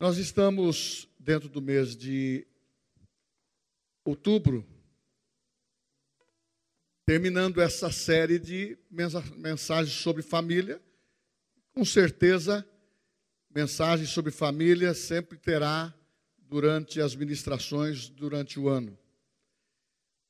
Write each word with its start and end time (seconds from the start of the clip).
Nós 0.00 0.16
estamos 0.16 1.08
dentro 1.18 1.48
do 1.48 1.60
mês 1.60 1.96
de 1.96 2.46
outubro, 4.04 4.64
terminando 7.04 7.60
essa 7.60 7.90
série 7.90 8.38
de 8.38 8.78
mensagens 8.88 9.96
sobre 9.96 10.22
família. 10.22 10.80
Com 11.72 11.84
certeza, 11.84 12.64
mensagens 13.52 14.10
sobre 14.10 14.30
família 14.30 14.94
sempre 14.94 15.36
terá 15.36 15.92
durante 16.38 17.00
as 17.00 17.16
ministrações 17.16 18.08
durante 18.08 18.56
o 18.60 18.68
ano. 18.68 18.96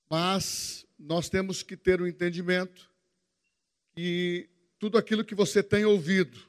Mas 0.09 0.87
nós 0.98 1.29
temos 1.29 1.62
que 1.62 1.77
ter 1.77 2.00
o 2.00 2.05
um 2.05 2.09
entendimento 2.09 2.91
que 3.95 4.48
tudo 4.79 4.96
aquilo 4.96 5.23
que 5.23 5.35
você 5.35 5.62
tem 5.62 5.85
ouvido 5.85 6.48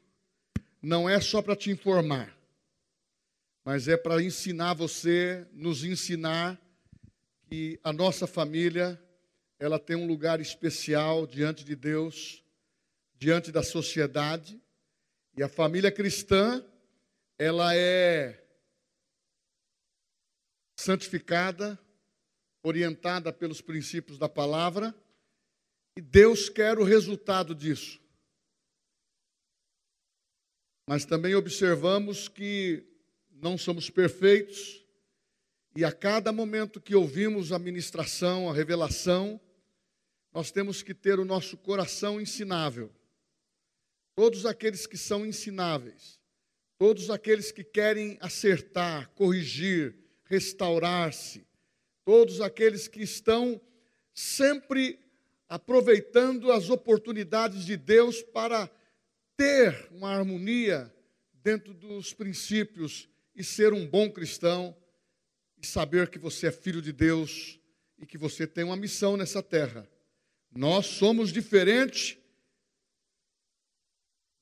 não 0.81 1.09
é 1.09 1.19
só 1.19 1.41
para 1.41 1.57
te 1.57 1.69
informar 1.69 2.38
mas 3.71 3.87
é 3.87 3.95
para 3.95 4.19
ensinar 4.19 4.73
você, 4.73 5.47
nos 5.53 5.83
ensinar 5.83 6.59
que 7.47 7.79
a 7.83 7.93
nossa 7.93 8.25
família, 8.25 8.99
ela 9.59 9.77
tem 9.77 9.95
um 9.95 10.07
lugar 10.07 10.41
especial 10.41 11.27
diante 11.27 11.63
de 11.63 11.75
Deus, 11.75 12.43
diante 13.13 13.51
da 13.51 13.61
sociedade, 13.61 14.59
e 15.37 15.43
a 15.43 15.47
família 15.47 15.91
cristã, 15.91 16.65
ela 17.37 17.75
é 17.75 18.43
santificada, 20.75 21.79
orientada 22.63 23.31
pelos 23.31 23.61
princípios 23.61 24.17
da 24.17 24.27
palavra, 24.27 24.95
e 25.95 26.01
Deus 26.01 26.49
quer 26.49 26.79
o 26.79 26.83
resultado 26.83 27.53
disso. 27.53 28.01
Mas 30.87 31.05
também 31.05 31.35
observamos 31.35 32.27
que 32.27 32.88
não 33.41 33.57
somos 33.57 33.89
perfeitos, 33.89 34.85
e 35.75 35.85
a 35.85 35.91
cada 35.91 36.31
momento 36.31 36.81
que 36.81 36.95
ouvimos 36.95 37.51
a 37.51 37.59
ministração, 37.59 38.49
a 38.49 38.53
revelação, 38.53 39.39
nós 40.33 40.51
temos 40.51 40.83
que 40.83 40.93
ter 40.93 41.19
o 41.19 41.25
nosso 41.25 41.57
coração 41.57 42.19
ensinável. 42.19 42.91
Todos 44.15 44.45
aqueles 44.45 44.85
que 44.85 44.97
são 44.97 45.25
ensináveis, 45.25 46.19
todos 46.77 47.09
aqueles 47.09 47.51
que 47.51 47.63
querem 47.63 48.17
acertar, 48.19 49.09
corrigir, 49.11 49.95
restaurar-se, 50.25 51.47
todos 52.03 52.41
aqueles 52.41 52.87
que 52.87 53.01
estão 53.01 53.61
sempre 54.13 54.99
aproveitando 55.47 56.51
as 56.51 56.69
oportunidades 56.69 57.65
de 57.65 57.77
Deus 57.77 58.21
para 58.21 58.69
ter 59.37 59.87
uma 59.91 60.09
harmonia 60.09 60.93
dentro 61.41 61.73
dos 61.73 62.13
princípios 62.13 63.09
e 63.39 63.43
ser 63.43 63.71
um 63.71 63.87
bom 63.87 64.11
cristão 64.11 64.75
e 65.57 65.65
saber 65.65 66.09
que 66.09 66.19
você 66.19 66.47
é 66.47 66.51
filho 66.51 66.81
de 66.81 66.91
Deus 66.91 67.57
e 67.97 68.05
que 68.05 68.17
você 68.17 68.45
tem 68.45 68.65
uma 68.65 68.75
missão 68.75 69.15
nessa 69.15 69.41
terra. 69.41 69.89
Nós 70.51 70.87
somos 70.87 71.31
diferentes 71.31 72.17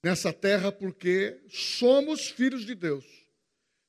nessa 0.03 0.33
terra 0.33 0.71
porque 0.71 1.39
somos 1.47 2.27
filhos 2.27 2.65
de 2.65 2.73
Deus. 2.73 3.05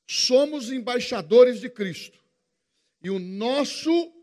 Somos 0.07 0.71
embaixadores 0.71 1.59
de 1.59 1.71
Cristo. 1.71 2.23
E 3.01 3.09
o 3.09 3.17
nosso 3.17 4.13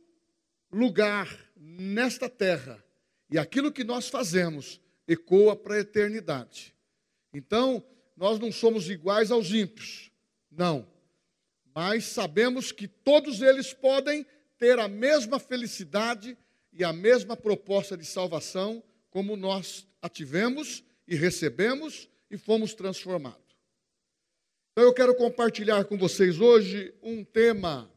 lugar 0.70 1.50
nesta 1.56 2.28
terra 2.28 2.80
e 3.28 3.38
aquilo 3.38 3.72
que 3.72 3.82
nós 3.82 4.08
fazemos 4.08 4.80
ecoa 5.08 5.56
para 5.56 5.74
a 5.74 5.80
eternidade. 5.80 6.72
Então, 7.32 7.84
nós 8.16 8.38
não 8.38 8.52
somos 8.52 8.88
iguais 8.88 9.32
aos 9.32 9.50
ímpios. 9.50 10.12
Não. 10.56 10.88
Mas 11.74 12.06
sabemos 12.06 12.72
que 12.72 12.88
todos 12.88 13.42
eles 13.42 13.74
podem 13.74 14.26
ter 14.58 14.78
a 14.78 14.88
mesma 14.88 15.38
felicidade 15.38 16.36
e 16.72 16.82
a 16.82 16.92
mesma 16.92 17.36
proposta 17.36 17.96
de 17.96 18.06
salvação 18.06 18.82
como 19.10 19.36
nós 19.36 19.86
a 20.00 20.08
tivemos 20.08 20.82
e 21.06 21.14
recebemos 21.14 22.08
e 22.30 22.38
fomos 22.38 22.74
transformados. 22.74 23.56
Então 24.72 24.84
eu 24.84 24.94
quero 24.94 25.14
compartilhar 25.14 25.84
com 25.84 25.96
vocês 25.96 26.40
hoje 26.40 26.94
um 27.02 27.24
tema, 27.24 27.90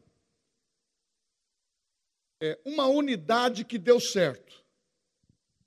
é, 2.42 2.58
uma 2.64 2.86
unidade 2.86 3.64
que 3.64 3.78
deu 3.78 3.98
certo. 3.98 4.64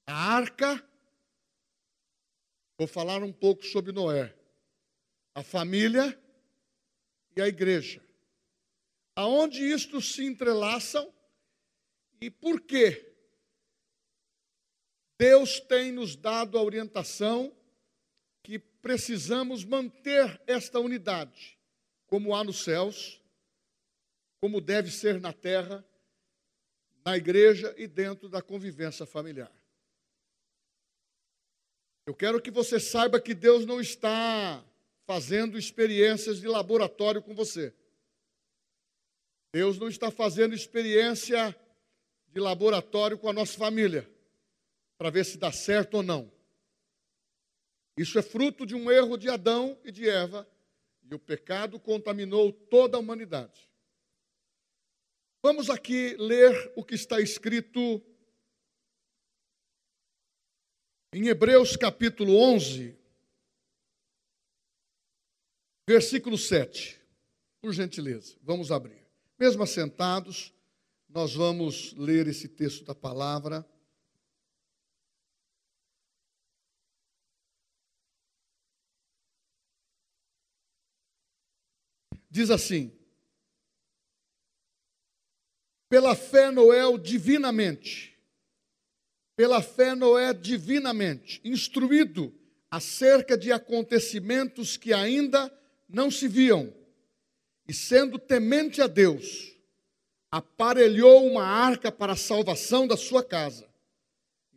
A 0.05 0.35
arca, 0.35 0.83
vou 2.77 2.87
falar 2.87 3.23
um 3.23 3.31
pouco 3.31 3.65
sobre 3.65 3.91
Noé. 3.91 4.35
A 5.35 5.43
família 5.43 6.19
e 7.35 7.41
a 7.41 7.47
igreja. 7.47 8.01
Aonde 9.15 9.61
isto 9.63 10.01
se 10.01 10.25
entrelaçam 10.25 11.13
e 12.21 12.29
por 12.29 12.61
quê? 12.61 13.13
Deus 15.19 15.59
tem 15.59 15.91
nos 15.91 16.15
dado 16.15 16.57
a 16.57 16.63
orientação 16.63 17.55
que 18.41 18.59
precisamos 18.59 19.63
manter 19.63 20.41
esta 20.47 20.79
unidade, 20.79 21.57
como 22.07 22.35
há 22.35 22.43
nos 22.43 22.63
céus, 22.63 23.21
como 24.41 24.59
deve 24.59 24.91
ser 24.91 25.21
na 25.21 25.31
terra, 25.31 25.85
na 27.05 27.15
igreja 27.15 27.73
e 27.77 27.87
dentro 27.87 28.27
da 28.27 28.41
convivência 28.41 29.05
familiar. 29.05 29.51
Eu 32.05 32.13
quero 32.13 32.41
que 32.41 32.51
você 32.51 32.79
saiba 32.79 33.21
que 33.21 33.33
Deus 33.33 33.65
não 33.65 33.79
está 33.79 34.63
fazendo 35.05 35.57
experiências 35.57 36.39
de 36.39 36.47
laboratório 36.47 37.21
com 37.21 37.35
você. 37.35 37.73
Deus 39.53 39.77
não 39.77 39.87
está 39.87 40.09
fazendo 40.09 40.55
experiência 40.55 41.55
de 42.27 42.39
laboratório 42.39 43.17
com 43.17 43.29
a 43.29 43.33
nossa 43.33 43.57
família, 43.57 44.09
para 44.97 45.11
ver 45.11 45.23
se 45.25 45.37
dá 45.37 45.51
certo 45.51 45.97
ou 45.97 46.03
não. 46.03 46.31
Isso 47.95 48.17
é 48.17 48.23
fruto 48.23 48.65
de 48.65 48.73
um 48.73 48.89
erro 48.89 49.17
de 49.17 49.29
Adão 49.29 49.77
e 49.83 49.91
de 49.91 50.09
Eva, 50.09 50.47
e 51.03 51.13
o 51.13 51.19
pecado 51.19 51.79
contaminou 51.79 52.51
toda 52.51 52.97
a 52.97 52.99
humanidade. 52.99 53.69
Vamos 55.43 55.69
aqui 55.69 56.15
ler 56.17 56.71
o 56.75 56.83
que 56.83 56.95
está 56.95 57.19
escrito 57.19 58.01
em 61.13 61.27
Hebreus 61.27 61.75
capítulo 61.75 62.35
11, 62.35 62.97
Versículo 65.85 66.37
7, 66.37 66.97
por 67.59 67.73
gentileza, 67.73 68.37
vamos 68.41 68.71
abrir. 68.71 69.05
Mesmo 69.37 69.63
assentados, 69.63 70.53
nós 71.09 71.35
vamos 71.35 71.93
ler 71.93 72.25
esse 72.27 72.47
texto 72.47 72.85
da 72.85 72.95
palavra. 72.95 73.67
Diz 82.29 82.49
assim: 82.49 82.97
Pela 85.89 86.15
fé 86.15 86.49
Noé 86.49 86.97
divinamente, 86.97 88.17
pela 89.35 89.61
fé 89.61 89.93
Noé 89.93 90.33
divinamente, 90.33 91.41
instruído 91.43 92.33
acerca 92.71 93.37
de 93.37 93.51
acontecimentos 93.51 94.77
que 94.77 94.93
ainda 94.93 95.51
não 95.93 96.09
se 96.09 96.27
viam, 96.27 96.73
e 97.67 97.73
sendo 97.73 98.17
temente 98.17 98.81
a 98.81 98.87
Deus, 98.87 99.55
aparelhou 100.31 101.27
uma 101.27 101.43
arca 101.43 101.91
para 101.91 102.13
a 102.13 102.17
salvação 102.17 102.87
da 102.87 102.97
sua 102.97 103.23
casa. 103.23 103.71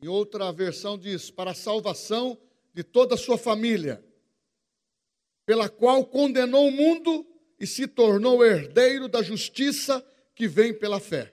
Em 0.02 0.08
outra 0.08 0.50
versão 0.50 0.98
diz: 0.98 1.30
para 1.30 1.50
a 1.50 1.54
salvação 1.54 2.40
de 2.72 2.82
toda 2.82 3.14
a 3.14 3.18
sua 3.18 3.36
família, 3.36 4.02
pela 5.44 5.68
qual 5.68 6.06
condenou 6.06 6.68
o 6.68 6.72
mundo 6.72 7.26
e 7.60 7.66
se 7.66 7.86
tornou 7.86 8.44
herdeiro 8.44 9.06
da 9.06 9.22
justiça 9.22 10.04
que 10.34 10.48
vem 10.48 10.72
pela 10.72 10.98
fé. 10.98 11.32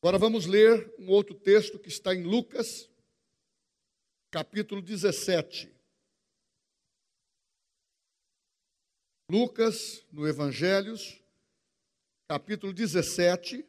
Agora 0.00 0.16
vamos 0.16 0.46
ler 0.46 0.94
um 0.98 1.10
outro 1.10 1.34
texto 1.34 1.78
que 1.78 1.88
está 1.88 2.14
em 2.14 2.22
Lucas, 2.22 2.88
capítulo 4.30 4.80
17. 4.80 5.77
Lucas, 9.30 10.06
no 10.10 10.26
Evangelhos, 10.26 11.22
capítulo 12.26 12.72
17, 12.72 13.62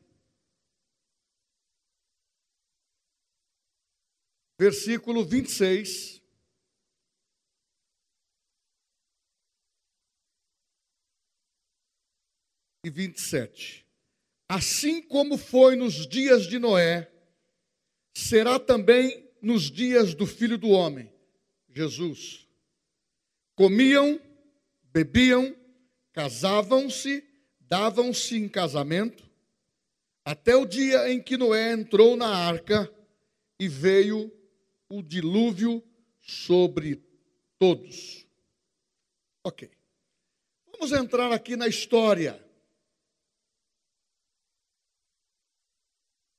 versículo 4.57 5.25
26. 5.25 6.21
E 12.85 12.89
27. 12.89 13.85
Assim 14.47 15.01
como 15.01 15.37
foi 15.37 15.75
nos 15.75 16.07
dias 16.07 16.47
de 16.47 16.57
Noé, 16.57 17.11
será 18.15 18.57
também 18.57 19.29
nos 19.41 19.69
dias 19.69 20.13
do 20.13 20.25
Filho 20.25 20.57
do 20.57 20.69
Homem, 20.69 21.11
Jesus. 21.69 22.47
comiam, 23.55 24.28
bebiam, 24.91 25.55
casavam-se, 26.13 27.23
davam-se 27.61 28.37
em 28.37 28.47
casamento, 28.47 29.29
até 30.25 30.55
o 30.55 30.65
dia 30.65 31.11
em 31.11 31.21
que 31.21 31.37
Noé 31.37 31.73
entrou 31.73 32.15
na 32.15 32.27
arca 32.27 32.91
e 33.59 33.67
veio 33.67 34.31
o 34.87 35.01
dilúvio 35.01 35.83
sobre 36.21 37.03
todos. 37.57 38.25
Ok. 39.43 39.69
Vamos 40.71 40.91
entrar 40.91 41.31
aqui 41.31 41.55
na 41.55 41.67
história. 41.67 42.43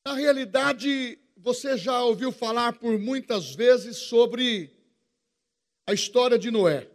Na 0.04 0.14
realidade, 0.14 1.18
você 1.36 1.76
já 1.76 2.02
ouviu 2.02 2.32
falar 2.32 2.72
por 2.72 2.98
muitas 2.98 3.54
vezes 3.54 3.96
sobre 3.96 4.74
a 5.86 5.92
história 5.92 6.38
de 6.38 6.50
Noé. 6.50 6.89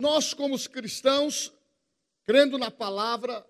Nós, 0.00 0.34
como 0.34 0.54
os 0.54 0.66
cristãos, 0.66 1.52
crendo 2.24 2.58
na 2.58 2.70
palavra, 2.70 3.48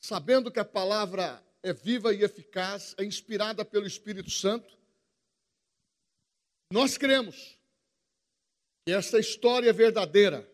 sabendo 0.00 0.50
que 0.50 0.58
a 0.58 0.64
palavra 0.64 1.44
é 1.62 1.72
viva 1.72 2.12
e 2.14 2.22
eficaz, 2.22 2.94
é 2.98 3.04
inspirada 3.04 3.64
pelo 3.64 3.86
Espírito 3.86 4.30
Santo, 4.30 4.78
nós 6.72 6.96
cremos 6.96 7.58
que 8.86 8.92
essa 8.92 9.18
história 9.18 9.70
é 9.70 9.72
verdadeira. 9.72 10.48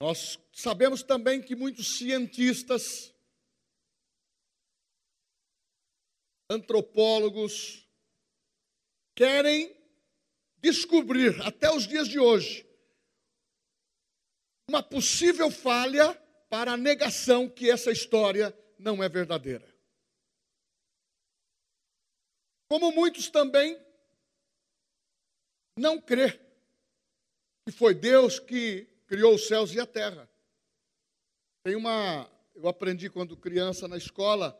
Nós 0.00 0.38
sabemos 0.52 1.02
também 1.02 1.42
que 1.42 1.56
muitos 1.56 1.98
cientistas, 1.98 3.14
antropólogos, 6.50 7.86
querem 9.14 9.77
descobrir, 10.60 11.40
até 11.42 11.70
os 11.70 11.86
dias 11.86 12.08
de 12.08 12.18
hoje, 12.18 12.66
uma 14.68 14.82
possível 14.82 15.50
falha 15.50 16.14
para 16.50 16.72
a 16.72 16.76
negação 16.76 17.48
que 17.48 17.70
essa 17.70 17.90
história 17.90 18.56
não 18.78 19.02
é 19.02 19.08
verdadeira. 19.08 19.66
Como 22.70 22.92
muitos 22.92 23.30
também 23.30 23.80
não 25.78 26.00
crê 26.00 26.38
que 27.64 27.72
foi 27.72 27.94
Deus 27.94 28.38
que 28.38 28.86
criou 29.06 29.34
os 29.34 29.46
céus 29.46 29.72
e 29.72 29.80
a 29.80 29.86
terra. 29.86 30.28
Tem 31.62 31.76
uma, 31.76 32.30
eu 32.54 32.68
aprendi 32.68 33.08
quando 33.08 33.36
criança 33.36 33.88
na 33.88 33.96
escola, 33.96 34.58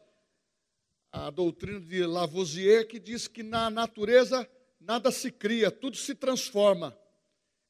a 1.12 1.31
doutrina 1.31 1.81
de 1.81 2.05
Lavoisier 2.05 2.87
que 2.87 2.99
diz 2.99 3.27
que 3.27 3.43
na 3.43 3.71
natureza 3.71 4.49
nada 4.81 5.11
se 5.11 5.31
cria, 5.31 5.71
tudo 5.71 5.97
se 5.97 6.15
transforma. 6.15 6.99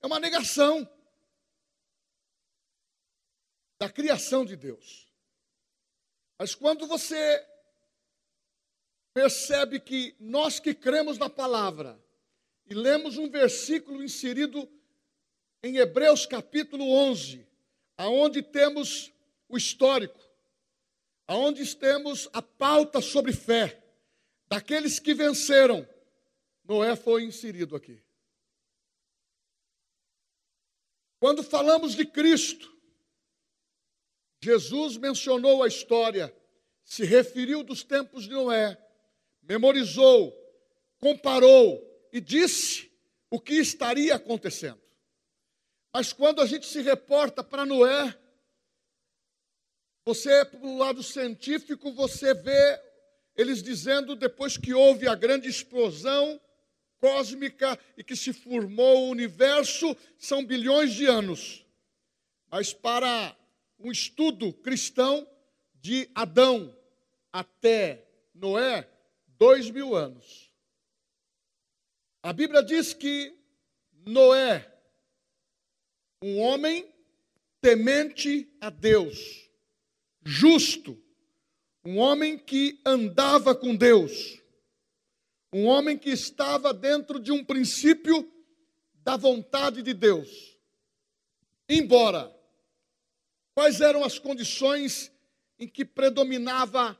É 0.00 0.06
uma 0.06 0.20
negação 0.20 0.88
da 3.78 3.88
criação 3.88 4.44
de 4.44 4.56
Deus. 4.56 5.08
Mas 6.38 6.54
quando 6.54 6.86
você 6.86 7.44
percebe 9.12 9.80
que 9.80 10.14
nós 10.20 10.60
que 10.60 10.74
cremos 10.74 11.18
na 11.18 11.28
palavra 11.28 12.00
e 12.66 12.74
lemos 12.74 13.18
um 13.18 13.28
versículo 13.28 14.02
inserido 14.02 14.68
em 15.62 15.76
Hebreus 15.76 16.26
capítulo 16.26 16.88
11, 16.88 17.46
aonde 17.96 18.42
temos 18.42 19.12
o 19.48 19.56
histórico, 19.56 20.20
aonde 21.26 21.74
temos 21.74 22.28
a 22.32 22.40
pauta 22.40 23.00
sobre 23.00 23.32
fé 23.32 23.82
daqueles 24.48 24.98
que 25.00 25.14
venceram, 25.14 25.86
Noé 26.68 26.94
foi 26.94 27.24
inserido 27.24 27.74
aqui. 27.74 27.98
Quando 31.18 31.42
falamos 31.42 31.94
de 31.94 32.04
Cristo, 32.04 32.70
Jesus 34.40 34.98
mencionou 34.98 35.62
a 35.62 35.66
história, 35.66 36.32
se 36.84 37.04
referiu 37.04 37.62
dos 37.64 37.82
tempos 37.82 38.24
de 38.24 38.30
Noé, 38.30 38.78
memorizou, 39.42 40.30
comparou 40.98 41.82
e 42.12 42.20
disse 42.20 42.92
o 43.30 43.40
que 43.40 43.54
estaria 43.54 44.14
acontecendo. 44.14 44.80
Mas 45.90 46.12
quando 46.12 46.42
a 46.42 46.46
gente 46.46 46.66
se 46.66 46.82
reporta 46.82 47.42
para 47.42 47.64
Noé, 47.64 48.14
você, 50.04 50.44
pelo 50.44 50.76
lado 50.76 51.02
científico, 51.02 51.92
você 51.92 52.34
vê 52.34 52.80
eles 53.34 53.62
dizendo, 53.62 54.14
depois 54.14 54.58
que 54.58 54.74
houve 54.74 55.08
a 55.08 55.14
grande 55.14 55.48
explosão 55.48 56.40
cósmica 57.00 57.78
e 57.96 58.04
que 58.04 58.16
se 58.16 58.32
formou 58.32 59.06
o 59.06 59.10
universo, 59.10 59.96
são 60.18 60.44
bilhões 60.44 60.94
de 60.94 61.06
anos. 61.06 61.64
Mas 62.50 62.72
para 62.72 63.36
um 63.78 63.90
estudo 63.90 64.52
cristão, 64.52 65.26
de 65.80 66.10
Adão 66.14 66.76
até 67.32 68.04
Noé, 68.34 68.88
dois 69.38 69.70
mil 69.70 69.94
anos. 69.94 70.52
A 72.22 72.32
Bíblia 72.32 72.62
diz 72.62 72.92
que 72.92 73.34
Noé, 74.04 74.70
um 76.22 76.40
homem 76.40 76.92
temente 77.60 78.48
a 78.60 78.70
Deus, 78.70 79.48
justo, 80.24 81.00
um 81.84 81.98
homem 81.98 82.36
que 82.36 82.80
andava 82.84 83.54
com 83.54 83.74
Deus, 83.74 84.42
um 85.52 85.66
homem 85.66 85.96
que 85.96 86.10
estava 86.10 86.74
dentro 86.74 87.18
de 87.18 87.32
um 87.32 87.44
princípio 87.44 88.30
da 89.02 89.16
vontade 89.16 89.82
de 89.82 89.94
Deus. 89.94 90.58
Embora, 91.68 92.34
quais 93.54 93.80
eram 93.80 94.04
as 94.04 94.18
condições 94.18 95.10
em 95.58 95.66
que 95.66 95.84
predominava 95.84 96.98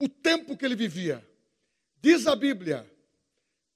o 0.00 0.08
tempo 0.08 0.56
que 0.56 0.64
ele 0.64 0.76
vivia? 0.76 1.26
Diz 2.00 2.26
a 2.26 2.34
Bíblia 2.34 2.90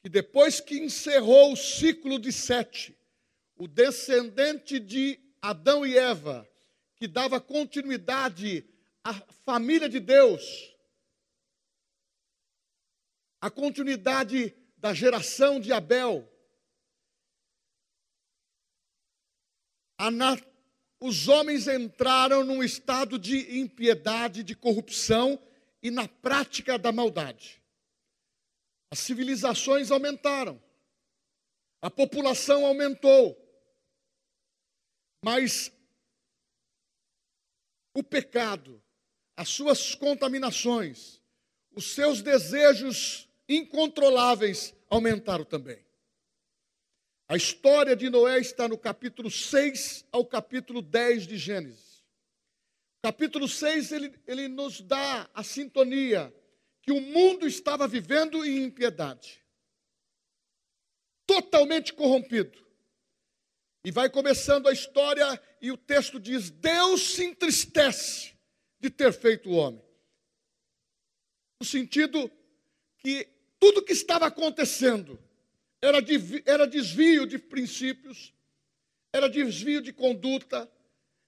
que 0.03 0.09
depois 0.09 0.61
que 0.61 0.79
encerrou 0.79 1.53
o 1.53 1.57
ciclo 1.57 2.19
de 2.19 2.31
Sete, 2.31 2.95
o 3.57 3.67
descendente 3.67 4.79
de 4.79 5.19
Adão 5.41 5.87
e 5.87 5.97
Eva, 5.97 6.47
que 6.97 7.07
dava 7.09 7.41
continuidade 7.41 8.67
à 9.03 9.15
família 9.45 9.89
de 9.89 10.01
Deus, 10.01 10.74
a 13.45 13.51
continuidade 13.51 14.57
da 14.79 14.95
geração 14.95 15.61
de 15.61 15.71
Abel. 15.71 16.27
Os 20.99 21.29
homens 21.29 21.69
entraram 21.69 22.43
num 22.43 22.65
estado 22.65 23.19
de 23.19 23.59
impiedade, 23.59 24.43
de 24.43 24.57
corrupção 24.57 25.39
e 25.83 25.91
na 25.91 26.09
prática 26.09 26.79
da 26.79 26.91
maldade. 26.91 27.63
As 28.91 29.01
civilizações 29.01 29.91
aumentaram, 29.91 30.59
a 31.83 31.91
população 31.91 32.65
aumentou, 32.65 33.37
mas 35.23 35.71
o 37.93 38.03
pecado, 38.03 38.83
as 39.37 39.51
suas 39.51 39.95
contaminações, 39.95 41.21
os 41.73 41.93
seus 41.95 42.23
desejos 42.23 43.29
incontroláveis 43.49 44.75
aumentaram 44.89 45.45
também. 45.45 45.85
A 47.27 47.37
história 47.37 47.97
de 47.97 48.11
Noé 48.11 48.39
está 48.39 48.69
no 48.69 48.77
capítulo 48.77 49.31
6 49.31 50.05
ao 50.13 50.27
capítulo 50.27 50.83
10 50.83 51.27
de 51.27 51.39
Gênesis. 51.39 52.05
Capítulo 53.03 53.49
6, 53.49 53.93
ele, 53.93 54.21
ele 54.27 54.49
nos 54.49 54.81
dá 54.81 55.29
a 55.35 55.43
sintonia 55.43 56.35
que 56.83 56.93
o 56.93 57.01
mundo 57.01 57.47
estava 57.47 57.89
vivendo 57.89 58.45
em 58.45 58.65
impiedade, 58.65 59.43
totalmente 61.27 61.93
corrompido. 61.93 62.63
E 63.85 63.91
vai 63.91 64.09
começando 64.09 64.69
a 64.69 64.73
história, 64.73 65.41
e 65.61 65.71
o 65.71 65.77
texto 65.77 66.19
diz: 66.19 66.51
Deus 66.51 67.15
se 67.15 67.25
entristece 67.25 68.35
de 68.81 68.89
ter 68.89 69.13
feito 69.13 69.51
o 69.51 69.55
homem. 69.55 69.85
No 71.61 71.67
sentido 71.67 72.31
que 73.05 73.29
tudo 73.61 73.85
que 73.85 73.93
estava 73.93 74.27
acontecendo 74.27 75.23
era, 75.83 75.99
era 76.47 76.67
desvio 76.67 77.27
de 77.27 77.39
princípios, 77.39 78.33
era 79.13 79.29
desvio 79.29 79.83
de 79.83 79.93
conduta, 79.93 80.71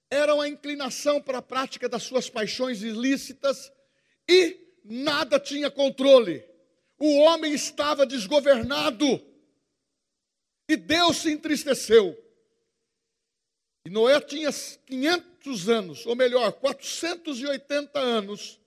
era 0.09 0.33
uma 0.33 0.47
inclinação 0.47 1.21
para 1.21 1.37
a 1.37 1.41
prática 1.41 1.87
das 1.87 2.01
suas 2.01 2.27
paixões 2.27 2.81
ilícitas 2.81 3.71
e 4.27 4.57
nada 4.83 5.39
tinha 5.39 5.69
controle. 5.69 6.43
O 6.97 7.19
homem 7.19 7.53
estava 7.53 8.07
desgovernado 8.07 9.23
e 10.67 10.75
Deus 10.75 11.17
se 11.17 11.31
entristeceu. 11.31 12.17
E 13.85 13.89
Noé 13.91 14.19
tinha 14.19 14.49
500 14.51 15.69
anos, 15.69 16.05
ou 16.07 16.15
melhor, 16.15 16.51
480 16.53 17.99
anos, 17.99 18.59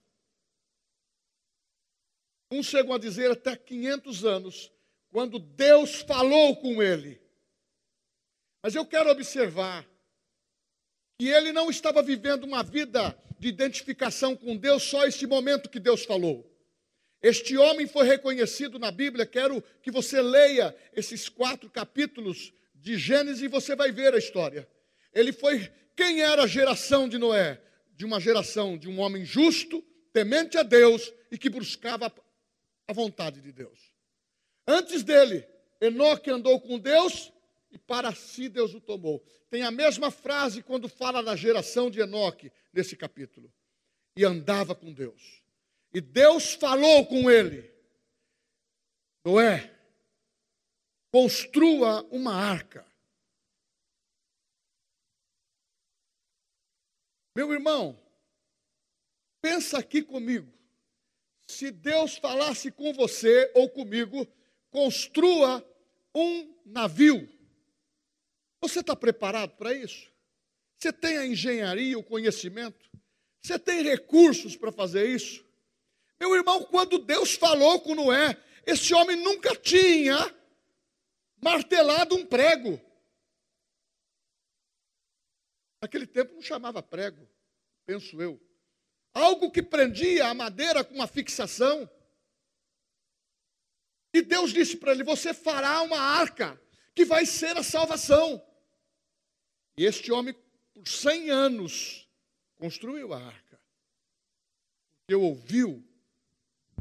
Uns 2.50 2.66
chegam 2.66 2.92
a 2.92 2.98
dizer 2.98 3.30
até 3.30 3.54
500 3.56 4.24
anos, 4.24 4.72
quando 5.10 5.38
Deus 5.38 5.96
falou 6.02 6.56
com 6.56 6.82
ele. 6.82 7.20
Mas 8.62 8.74
eu 8.74 8.84
quero 8.84 9.10
observar 9.10 9.88
que 11.18 11.28
ele 11.28 11.52
não 11.52 11.70
estava 11.70 12.02
vivendo 12.02 12.44
uma 12.44 12.62
vida 12.62 13.16
de 13.38 13.48
identificação 13.48 14.36
com 14.36 14.56
Deus 14.56 14.82
só 14.82 15.06
este 15.06 15.26
momento 15.26 15.70
que 15.70 15.78
Deus 15.78 16.04
falou. 16.04 16.46
Este 17.22 17.56
homem 17.56 17.86
foi 17.86 18.06
reconhecido 18.06 18.78
na 18.78 18.90
Bíblia. 18.90 19.26
Quero 19.26 19.62
que 19.82 19.90
você 19.90 20.20
leia 20.20 20.74
esses 20.92 21.28
quatro 21.28 21.68
capítulos 21.70 22.52
de 22.74 22.96
Gênesis 22.96 23.42
e 23.42 23.48
você 23.48 23.76
vai 23.76 23.92
ver 23.92 24.14
a 24.14 24.18
história. 24.18 24.68
Ele 25.12 25.32
foi. 25.32 25.70
Quem 25.94 26.22
era 26.22 26.44
a 26.44 26.46
geração 26.46 27.08
de 27.08 27.18
Noé? 27.18 27.60
De 27.94 28.06
uma 28.06 28.18
geração 28.18 28.78
de 28.78 28.88
um 28.88 28.98
homem 29.00 29.24
justo, 29.24 29.84
temente 30.12 30.56
a 30.56 30.62
Deus 30.62 31.12
e 31.30 31.36
que 31.36 31.50
buscava 31.50 32.10
a 32.90 32.92
vontade 32.92 33.40
de 33.40 33.52
Deus. 33.52 33.94
Antes 34.66 35.04
dele, 35.04 35.46
Enoque 35.80 36.28
andou 36.28 36.60
com 36.60 36.76
Deus 36.76 37.32
e 37.70 37.78
para 37.78 38.12
si 38.12 38.48
Deus 38.48 38.74
o 38.74 38.80
tomou. 38.80 39.24
Tem 39.48 39.62
a 39.62 39.70
mesma 39.70 40.10
frase 40.10 40.60
quando 40.60 40.88
fala 40.88 41.22
da 41.22 41.36
geração 41.36 41.88
de 41.88 42.00
Enoque 42.00 42.52
nesse 42.72 42.96
capítulo. 42.96 43.52
E 44.16 44.24
andava 44.24 44.74
com 44.74 44.92
Deus. 44.92 45.40
E 45.94 46.00
Deus 46.00 46.54
falou 46.54 47.06
com 47.06 47.30
ele: 47.30 47.72
Noé, 49.24 49.72
construa 51.12 52.02
uma 52.10 52.34
arca. 52.34 52.84
Meu 57.36 57.52
irmão, 57.52 57.96
pensa 59.40 59.78
aqui 59.78 60.02
comigo. 60.02 60.59
Se 61.50 61.72
Deus 61.72 62.16
falasse 62.16 62.70
com 62.70 62.92
você 62.92 63.50
ou 63.54 63.68
comigo, 63.68 64.26
construa 64.70 65.66
um 66.14 66.54
navio. 66.64 67.28
Você 68.60 68.80
está 68.80 68.94
preparado 68.94 69.56
para 69.56 69.74
isso? 69.74 70.10
Você 70.78 70.92
tem 70.92 71.18
a 71.18 71.26
engenharia, 71.26 71.98
o 71.98 72.04
conhecimento? 72.04 72.88
Você 73.42 73.58
tem 73.58 73.82
recursos 73.82 74.56
para 74.56 74.70
fazer 74.70 75.08
isso? 75.08 75.44
Meu 76.20 76.34
irmão, 76.34 76.62
quando 76.64 76.98
Deus 76.98 77.34
falou 77.34 77.80
com 77.80 77.96
Noé, 77.96 78.40
esse 78.64 78.94
homem 78.94 79.16
nunca 79.16 79.54
tinha 79.56 80.16
martelado 81.42 82.14
um 82.14 82.24
prego. 82.24 82.80
Naquele 85.82 86.06
tempo 86.06 86.32
não 86.34 86.42
chamava 86.42 86.80
prego, 86.80 87.28
penso 87.84 88.22
eu. 88.22 88.40
Algo 89.12 89.50
que 89.50 89.62
prendia 89.62 90.28
a 90.28 90.34
madeira 90.34 90.84
com 90.84 90.94
uma 90.94 91.06
fixação. 91.06 91.90
E 94.12 94.22
Deus 94.22 94.52
disse 94.52 94.76
para 94.76 94.92
ele: 94.92 95.04
Você 95.04 95.34
fará 95.34 95.82
uma 95.82 95.98
arca 95.98 96.60
que 96.94 97.04
vai 97.04 97.26
ser 97.26 97.56
a 97.56 97.62
salvação. 97.62 98.44
E 99.76 99.84
este 99.84 100.12
homem, 100.12 100.34
por 100.74 100.86
cem 100.86 101.30
anos, 101.30 102.08
construiu 102.56 103.12
a 103.12 103.18
arca. 103.18 103.60
Porque 105.00 105.14
ouviu 105.14 105.84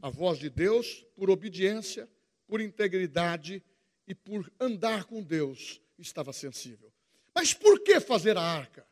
a 0.01 0.09
voz 0.09 0.39
de 0.39 0.50
Deus 0.50 1.05
por 1.15 1.29
obediência, 1.29 2.09
por 2.48 2.62
integridade 2.62 3.63
e 4.07 4.13
por 4.13 4.51
andar 4.59 5.05
com 5.05 5.21
Deus, 5.21 5.81
estava 5.98 6.33
sensível. 6.33 6.91
Mas 7.33 7.53
por 7.53 7.81
que 7.83 8.00
fazer 8.00 8.38
a 8.38 8.41
arca? 8.41 8.86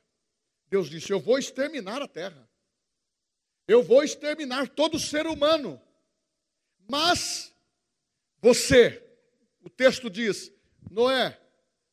Deus 0.70 0.90
disse: 0.90 1.12
Eu 1.12 1.20
vou 1.20 1.38
exterminar 1.38 2.02
a 2.02 2.08
terra. 2.08 2.47
Eu 3.68 3.84
vou 3.84 4.04
exterminar 4.04 4.70
todo 4.70 5.00
ser 5.00 5.28
humano. 5.28 5.82
Mas 6.90 7.54
você, 8.42 9.04
o 9.62 9.70
texto 9.70 10.10
diz, 10.10 10.52
Noé, 10.90 11.38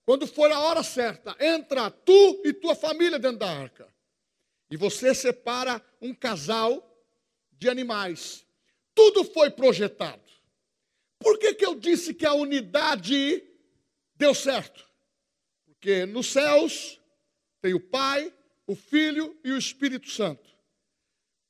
quando 0.04 0.26
for 0.26 0.50
a 0.52 0.60
hora 0.60 0.82
certa, 0.82 1.34
entra 1.40 1.90
tu 1.90 2.42
e 2.44 2.52
tua 2.52 2.76
família 2.76 3.18
dentro 3.18 3.38
da 3.38 3.50
arca. 3.50 3.92
E 4.70 4.76
você 4.76 5.14
separa 5.14 5.84
um 6.00 6.14
casal 6.14 6.82
de 7.52 7.68
animais. 7.68 8.46
Tudo 8.94 9.24
foi 9.24 9.50
projetado. 9.50 10.22
Por 11.18 11.38
que, 11.38 11.54
que 11.54 11.64
eu 11.64 11.74
disse 11.74 12.14
que 12.14 12.26
a 12.26 12.34
unidade 12.34 13.42
deu 14.14 14.34
certo? 14.34 14.84
Porque 15.64 16.06
nos 16.06 16.26
céus 16.26 17.00
tem 17.60 17.74
o 17.74 17.80
Pai, 17.80 18.32
o 18.66 18.76
Filho 18.76 19.36
e 19.42 19.50
o 19.50 19.58
Espírito 19.58 20.10
Santo. 20.10 20.53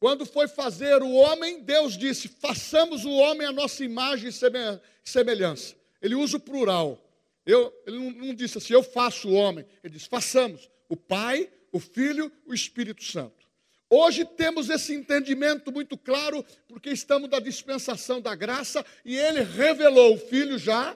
Quando 0.05 0.27
foi 0.27 0.47
fazer 0.47 1.03
o 1.03 1.13
homem, 1.15 1.63
Deus 1.63 1.97
disse: 1.97 2.29
façamos 2.29 3.07
o 3.07 3.11
homem 3.11 3.47
a 3.47 3.53
nossa 3.53 3.83
imagem 3.83 4.29
e 4.29 4.79
semelhança. 5.03 5.75
Ele 6.03 6.15
usa 6.15 6.37
o 6.37 6.41
plural. 6.41 7.03
Eu, 7.47 7.73
ele 7.87 7.97
não, 7.97 8.11
não 8.27 8.35
disse 8.35 8.59
assim, 8.59 8.75
eu 8.75 8.83
faço 8.83 9.31
o 9.31 9.33
homem. 9.33 9.65
Ele 9.83 9.95
disse, 9.95 10.07
façamos 10.07 10.69
o 10.91 10.95
Pai, 10.95 11.51
o 11.73 11.81
Filho, 11.81 12.31
o 12.45 12.53
Espírito 12.53 13.03
Santo. 13.03 13.49
Hoje 13.89 14.27
temos 14.27 14.69
esse 14.69 14.93
entendimento 14.93 15.73
muito 15.73 15.97
claro, 15.97 16.45
porque 16.69 16.91
estamos 16.91 17.31
da 17.31 17.41
dispensação 17.41 18.21
da 18.21 18.35
graça, 18.35 18.85
e 19.07 19.17
ele 19.17 19.41
revelou 19.41 20.17
o 20.17 20.19
Filho 20.19 20.59
já, 20.59 20.95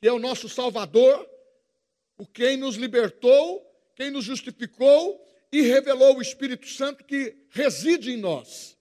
que 0.00 0.08
é 0.08 0.12
o 0.12 0.18
nosso 0.18 0.48
Salvador, 0.48 1.28
o 2.16 2.26
quem 2.26 2.56
nos 2.56 2.76
libertou, 2.76 3.62
quem 3.94 4.10
nos 4.10 4.24
justificou, 4.24 5.22
e 5.56 5.62
revelou 5.62 6.16
o 6.16 6.22
Espírito 6.22 6.68
Santo 6.68 7.04
que 7.04 7.36
reside 7.50 8.12
em 8.12 8.16
nós. 8.16 8.76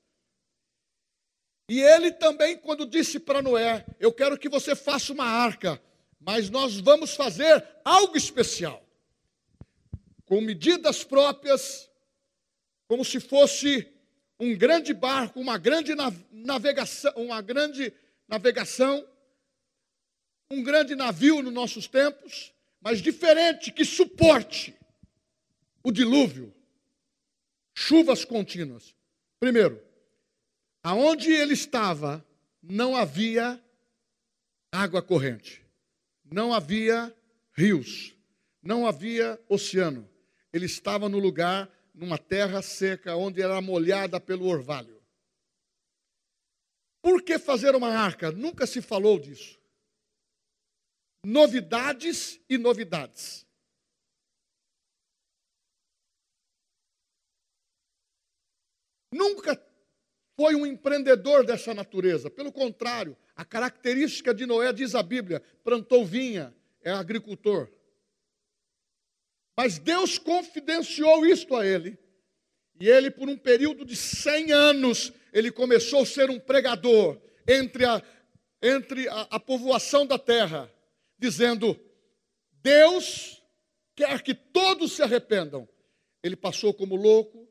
E 1.70 1.82
ele 1.82 2.12
também, 2.12 2.58
quando 2.58 2.86
disse 2.86 3.20
para 3.20 3.42
Noé: 3.42 3.86
Eu 4.00 4.12
quero 4.12 4.38
que 4.38 4.50
você 4.50 4.76
faça 4.76 5.14
uma 5.14 5.26
arca 5.26 5.82
mas 6.26 6.50
nós 6.50 6.80
vamos 6.80 7.16
fazer 7.16 7.66
algo 7.84 8.16
especial, 8.16 8.82
com 10.26 10.40
medidas 10.40 11.04
próprias, 11.04 11.90
como 12.88 13.04
se 13.04 13.20
fosse 13.20 13.92
um 14.40 14.56
grande 14.58 14.94
barco, 14.94 15.40
uma 15.40 15.58
grande 15.58 15.94
navegação, 16.32 17.14
uma 17.18 17.42
grande 17.42 17.94
navegação, 18.28 19.06
um 20.50 20.64
grande 20.64 20.96
navio 20.96 21.42
nos 21.42 21.54
nossos 21.54 21.88
tempos, 21.88 22.54
mas 22.80 23.02
diferente, 23.02 23.72
que 23.72 23.84
suporte 23.84 24.74
o 25.84 25.92
dilúvio, 25.92 26.54
chuvas 27.74 28.24
contínuas. 28.24 28.96
Primeiro, 29.40 29.82
aonde 30.84 31.32
ele 31.32 31.54
estava 31.54 32.26
não 32.62 32.96
havia 32.96 33.62
água 34.72 35.02
corrente 35.02 35.64
não 36.34 36.52
havia 36.52 37.16
rios, 37.52 38.16
não 38.62 38.88
havia 38.88 39.40
oceano. 39.48 40.10
Ele 40.52 40.66
estava 40.66 41.08
no 41.08 41.20
lugar, 41.20 41.70
numa 41.94 42.18
terra 42.18 42.62
seca, 42.62 43.16
onde 43.16 43.42
era 43.42 43.62
molhada 43.62 44.20
pelo 44.20 44.48
orvalho. 44.48 45.02
Por 47.02 47.22
que 47.22 47.38
fazer 47.38 47.76
uma 47.76 47.90
arca? 47.90 48.32
Nunca 48.32 48.66
se 48.66 48.82
falou 48.82 49.20
disso. 49.20 49.60
Novidades 51.24 52.40
e 52.50 52.58
novidades. 52.58 53.46
Nunca 59.14 59.62
foi 60.36 60.56
um 60.56 60.66
empreendedor 60.66 61.46
dessa 61.46 61.74
natureza. 61.74 62.30
Pelo 62.30 62.52
contrário, 62.52 63.16
a 63.36 63.46
característica 63.46 64.34
de 64.34 64.46
Noé, 64.46 64.74
diz 64.74 64.96
a 64.96 65.04
Bíblia, 65.04 65.42
plantou 65.64 66.06
vinha, 66.06 66.54
é 66.82 66.92
agricultor. 66.92 67.70
Mas 69.56 69.78
Deus 69.78 70.18
confidenciou 70.18 71.26
isto 71.26 71.56
a 71.56 71.66
ele. 71.66 71.98
E 72.80 72.90
ele, 72.90 73.12
por 73.12 73.30
um 73.30 73.38
período 73.38 73.86
de 73.86 73.96
100 73.96 74.52
anos, 74.52 75.14
ele 75.32 75.52
começou 75.52 76.02
a 76.02 76.06
ser 76.06 76.30
um 76.30 76.40
pregador 76.40 77.22
entre 77.48 77.86
a, 77.86 78.02
entre 78.62 79.08
a, 79.08 79.22
a 79.30 79.40
povoação 79.40 80.06
da 80.06 80.18
terra, 80.18 80.74
dizendo: 81.20 81.80
Deus 82.64 83.44
quer 83.96 84.22
que 84.24 84.34
todos 84.34 84.94
se 84.94 85.04
arrependam. 85.04 85.70
Ele 86.24 86.36
passou 86.36 86.74
como 86.74 86.96
louco, 86.96 87.48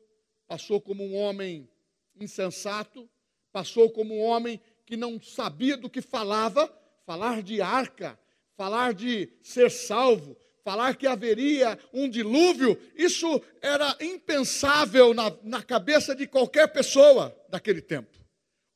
passou 0.53 0.79
como 0.79 1.03
um 1.03 1.15
homem 1.15 1.67
insensato, 2.15 3.09
passou 3.51 3.89
como 3.89 4.15
um 4.15 4.21
homem 4.21 4.61
que 4.85 4.95
não 4.95 5.19
sabia 5.19 5.75
do 5.75 5.89
que 5.89 5.99
falava, 5.99 6.71
falar 7.07 7.41
de 7.41 7.59
arca, 7.59 8.19
falar 8.55 8.93
de 8.93 9.33
ser 9.41 9.71
salvo, 9.71 10.37
falar 10.63 10.95
que 10.95 11.07
haveria 11.07 11.79
um 11.91 12.07
dilúvio, 12.07 12.79
isso 12.95 13.41
era 13.63 13.97
impensável 13.99 15.11
na, 15.11 15.35
na 15.41 15.63
cabeça 15.63 16.13
de 16.13 16.27
qualquer 16.27 16.67
pessoa 16.67 17.35
daquele 17.49 17.81
tempo. 17.81 18.15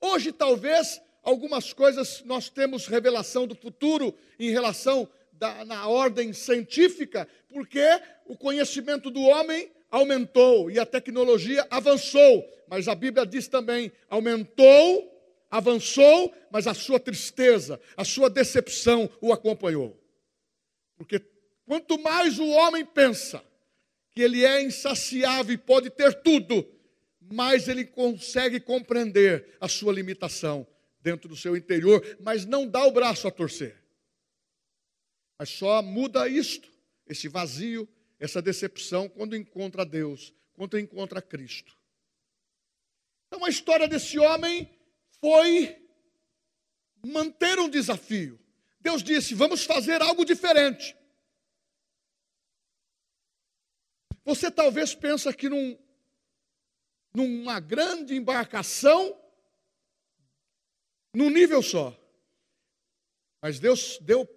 Hoje, 0.01 0.31
talvez, 0.31 0.99
algumas 1.21 1.73
coisas 1.73 2.23
nós 2.25 2.49
temos 2.49 2.87
revelação 2.87 3.45
do 3.45 3.53
futuro 3.53 4.17
em 4.39 4.49
relação 4.49 5.07
da, 5.31 5.63
na 5.63 5.87
ordem 5.87 6.33
científica, 6.33 7.27
porque 7.47 7.85
o 8.25 8.35
conhecimento 8.35 9.11
do 9.11 9.21
homem 9.21 9.71
aumentou 9.89 10.69
e 10.69 10.79
a 10.79 10.85
tecnologia 10.85 11.65
avançou, 11.69 12.47
mas 12.67 12.87
a 12.87 12.95
Bíblia 12.95 13.25
diz 13.25 13.47
também: 13.47 13.91
aumentou 14.09 15.17
avançou, 15.49 16.33
mas 16.51 16.67
a 16.67 16.73
sua 16.73 16.99
tristeza, 16.99 17.79
a 17.95 18.03
sua 18.03 18.29
decepção 18.29 19.09
o 19.21 19.31
acompanhou. 19.31 19.97
Porque 20.97 21.21
quanto 21.65 21.97
mais 21.99 22.39
o 22.39 22.47
homem 22.47 22.85
pensa 22.85 23.43
que 24.11 24.21
ele 24.21 24.45
é 24.45 24.61
insaciável 24.61 25.53
e 25.53 25.57
pode 25.57 25.89
ter 25.89 26.21
tudo, 26.21 26.67
mais 27.21 27.67
ele 27.67 27.85
consegue 27.85 28.59
compreender 28.59 29.57
a 29.59 29.67
sua 29.67 29.93
limitação 29.93 30.65
dentro 30.99 31.29
do 31.29 31.35
seu 31.35 31.55
interior, 31.55 32.03
mas 32.19 32.45
não 32.45 32.67
dá 32.67 32.83
o 32.85 32.91
braço 32.91 33.27
a 33.27 33.31
torcer. 33.31 33.75
Mas 35.39 35.49
só 35.49 35.81
muda 35.81 36.27
isto, 36.27 36.69
esse 37.07 37.27
vazio, 37.27 37.87
essa 38.19 38.41
decepção, 38.41 39.07
quando 39.07 39.35
encontra 39.35 39.85
Deus, 39.85 40.33
quando 40.53 40.79
encontra 40.79 41.21
Cristo. 41.21 41.77
Então 43.27 43.43
a 43.45 43.49
história 43.49 43.87
desse 43.87 44.17
homem 44.17 44.69
foi 45.19 45.87
manter 47.05 47.59
um 47.59 47.69
desafio. 47.69 48.39
Deus 48.79 49.03
disse: 49.03 49.33
vamos 49.33 49.63
fazer 49.63 50.01
algo 50.01 50.25
diferente. 50.25 50.95
Você 54.23 54.51
talvez 54.51 54.93
pensa 54.93 55.33
que 55.33 55.47
num, 55.47 55.77
numa 57.13 57.59
grande 57.59 58.13
embarcação, 58.15 59.17
num 61.13 61.29
nível 61.29 61.63
só. 61.63 61.97
Mas 63.41 63.59
Deus 63.59 63.97
deu 64.01 64.27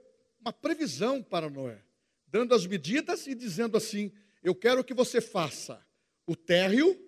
uma 0.40 0.52
previsão 0.52 1.22
para 1.22 1.50
Noé, 1.50 1.82
dando 2.30 2.54
as 2.54 2.66
medidas 2.66 3.26
e 3.26 3.34
dizendo 3.34 3.76
assim: 3.76 4.12
Eu 4.42 4.54
quero 4.54 4.84
que 4.84 4.94
você 4.94 5.20
faça 5.20 5.84
o 6.26 6.36
térreo, 6.36 6.98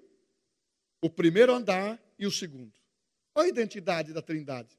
o 1.00 1.08
primeiro 1.08 1.52
andar 1.52 2.02
e 2.18 2.26
o 2.26 2.30
segundo. 2.30 2.72
Olha 3.34 3.46
a 3.46 3.48
identidade 3.48 4.12
da 4.12 4.20
Trindade, 4.20 4.76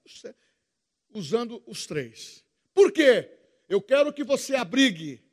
usando 1.10 1.64
os 1.66 1.86
três. 1.88 2.46
Por 2.74 2.92
quê? 2.92 3.30
Eu 3.68 3.82
quero 3.82 4.14
que 4.14 4.24
você 4.24 4.56
abrigue 4.56 5.24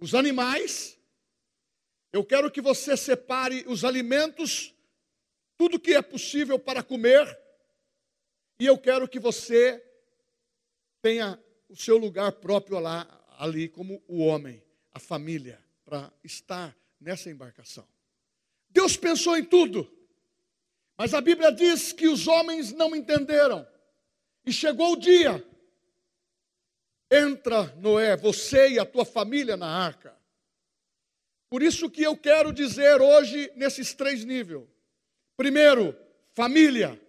os 0.00 0.14
animais, 0.14 0.98
eu 2.12 2.24
quero 2.24 2.50
que 2.50 2.60
você 2.60 2.96
separe 2.96 3.64
os 3.66 3.84
alimentos, 3.84 4.74
tudo 5.56 5.78
que 5.78 5.94
é 5.94 6.02
possível 6.02 6.58
para 6.58 6.82
comer, 6.82 7.38
e 8.58 8.66
eu 8.66 8.78
quero 8.78 9.06
que 9.08 9.20
você 9.20 9.84
tenha 11.02 11.40
o 11.68 11.76
seu 11.76 11.96
lugar 11.98 12.32
próprio 12.32 12.78
lá, 12.80 13.06
ali, 13.38 13.68
como 13.68 14.02
o 14.08 14.18
homem, 14.18 14.60
a 14.92 14.98
família, 14.98 15.62
para 15.84 16.12
estar 16.24 16.76
nessa 17.00 17.30
embarcação. 17.30 17.86
Deus 18.68 18.96
pensou 18.96 19.36
em 19.36 19.44
tudo, 19.44 19.90
mas 20.96 21.14
a 21.14 21.20
Bíblia 21.20 21.52
diz 21.52 21.92
que 21.92 22.08
os 22.08 22.26
homens 22.26 22.72
não 22.72 22.94
entenderam, 22.94 23.66
e 24.44 24.52
chegou 24.52 24.92
o 24.92 24.96
dia. 24.96 25.46
Entra, 27.10 27.74
Noé, 27.76 28.16
você 28.16 28.70
e 28.70 28.78
a 28.78 28.84
tua 28.84 29.04
família 29.04 29.56
na 29.56 29.68
arca. 29.68 30.16
Por 31.48 31.62
isso 31.62 31.88
que 31.88 32.02
eu 32.02 32.16
quero 32.16 32.52
dizer 32.52 33.00
hoje 33.00 33.50
nesses 33.54 33.94
três 33.94 34.24
níveis. 34.24 34.64
Primeiro, 35.36 35.96
família. 36.34 37.00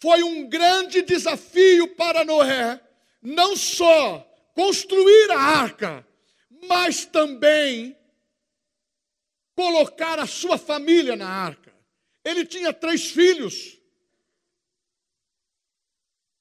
Foi 0.00 0.22
um 0.22 0.48
grande 0.48 1.02
desafio 1.02 1.94
para 1.94 2.24
Noé 2.24 2.80
não 3.20 3.56
só 3.56 4.27
construir 4.58 5.30
a 5.30 5.38
arca, 5.38 6.04
mas 6.66 7.04
também 7.06 7.96
colocar 9.54 10.18
a 10.18 10.26
sua 10.26 10.58
família 10.58 11.14
na 11.14 11.28
arca. 11.28 11.72
Ele 12.24 12.44
tinha 12.44 12.72
três 12.72 13.08
filhos. 13.08 13.80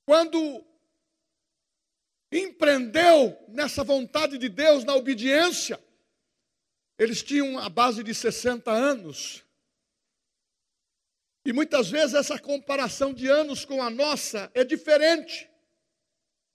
Quando 0.03 0.65
empreendeu 2.31 3.37
nessa 3.49 3.83
vontade 3.83 4.39
de 4.39 4.49
Deus, 4.49 4.83
na 4.83 4.95
obediência, 4.95 5.79
eles 6.97 7.21
tinham 7.21 7.59
a 7.59 7.69
base 7.69 8.03
de 8.03 8.15
60 8.15 8.71
anos. 8.71 9.45
E 11.45 11.53
muitas 11.53 11.87
vezes 11.91 12.15
essa 12.15 12.39
comparação 12.39 13.13
de 13.13 13.27
anos 13.27 13.63
com 13.63 13.79
a 13.79 13.91
nossa 13.91 14.49
é 14.55 14.63
diferente. 14.63 15.47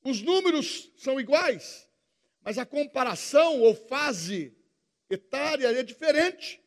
Os 0.04 0.20
números 0.20 0.92
são 0.96 1.20
iguais, 1.20 1.88
mas 2.40 2.58
a 2.58 2.66
comparação 2.66 3.60
ou 3.60 3.74
fase 3.74 4.56
etária 5.08 5.68
é 5.68 5.82
diferente. 5.82 6.60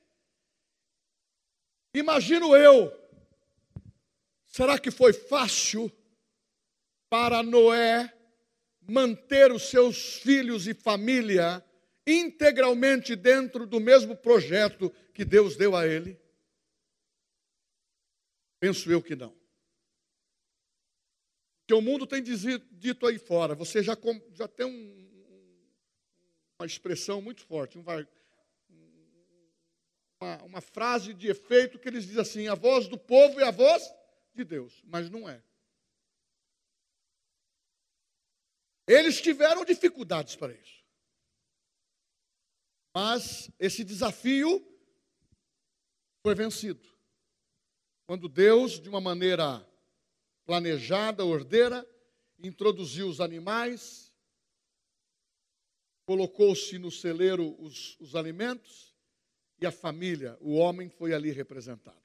Imagino 1.94 2.56
eu, 2.56 2.94
será 4.48 4.80
que 4.80 4.92
foi 4.92 5.12
fácil 5.12 5.92
para 7.10 7.44
Noé 7.44 8.14
manter 8.82 9.52
os 9.52 9.64
seus 9.64 10.16
filhos 10.18 10.68
e 10.68 10.74
família 10.74 11.64
integralmente 12.08 13.16
dentro 13.16 13.66
do 13.66 13.80
mesmo 13.80 14.16
projeto 14.16 14.94
que 15.14 15.26
Deus 15.26 15.58
deu 15.58 15.76
a 15.76 15.88
ele? 15.88 16.20
Penso 18.60 18.90
eu 18.92 19.02
que 19.02 19.16
não 19.16 19.45
que 21.68 21.74
o 21.74 21.82
mundo 21.82 22.06
tem 22.06 22.22
dito 22.24 23.08
aí 23.08 23.18
fora. 23.18 23.56
Você 23.56 23.82
já, 23.82 23.98
já 24.34 24.48
tem 24.48 24.66
um, 24.66 25.06
uma 26.60 26.66
expressão 26.66 27.22
muito 27.22 27.42
forte, 27.44 27.78
um, 27.78 27.84
uma, 30.22 30.44
uma 30.44 30.62
frase 30.62 31.14
de 31.14 31.28
efeito 31.28 31.80
que 31.80 31.88
eles 31.88 32.06
dizem 32.06 32.22
assim: 32.22 32.48
a 32.48 32.56
voz 32.56 32.88
do 32.88 32.98
povo 32.98 33.40
é 33.40 33.48
a 33.48 33.52
voz 33.52 33.84
de 34.34 34.44
Deus, 34.44 34.82
mas 34.86 35.10
não 35.10 35.28
é. 35.28 35.42
Eles 38.88 39.20
tiveram 39.20 39.66
dificuldades 39.66 40.36
para 40.36 40.54
isso. 40.54 40.84
Mas 42.94 43.50
esse 43.60 43.84
desafio 43.84 44.64
foi 46.24 46.36
vencido. 46.36 46.88
Quando 48.08 48.30
Deus, 48.30 48.80
de 48.80 48.88
uma 48.88 49.02
maneira 49.02 49.68
planejada, 50.46 51.26
ordeira, 51.26 51.86
introduziu 52.40 53.08
os 53.08 53.20
animais, 53.20 54.14
colocou-se 56.06 56.78
no 56.78 56.92
celeiro 56.92 57.56
os, 57.60 58.00
os 58.00 58.16
alimentos 58.16 58.96
e 59.60 59.66
a 59.66 59.72
família, 59.72 60.38
o 60.40 60.54
homem, 60.54 60.90
foi 60.90 61.14
ali 61.14 61.32
representado. 61.32 62.04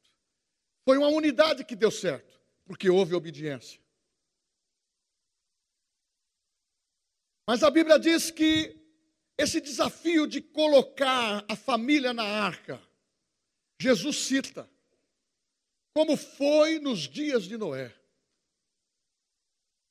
Foi 0.85 0.97
uma 0.97 1.09
unidade 1.09 1.65
que 1.65 1.77
deu 1.77 1.91
certo, 1.91 2.41
porque 2.65 2.89
houve 2.89 3.15
obediência. 3.15 3.81
Mas 7.47 7.63
a 7.63 7.71
Bíblia 7.71 7.99
diz 7.99 8.31
que 8.31 8.77
esse 9.37 9.61
desafio 9.61 10.27
de 10.27 10.41
colocar 10.41 11.45
a 11.49 11.57
família 11.57 12.13
na 12.13 12.23
arca, 12.23 12.81
Jesus 13.81 14.17
cita, 14.19 14.71
como 15.93 16.17
foi 16.17 16.79
nos 16.79 17.01
dias 17.01 17.45
de 17.45 17.57
Noé. 17.57 18.00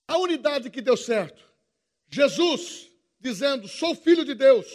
A 0.10 0.18
unidade 0.18 0.72
que 0.72 0.82
deu 0.82 0.98
certo. 0.98 1.48
Jesus 2.10 2.92
dizendo: 3.20 3.68
Sou 3.68 3.94
filho 3.94 4.26
de 4.26 4.34
Deus. 4.34 4.68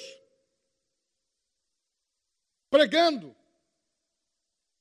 Pregando. 2.70 3.34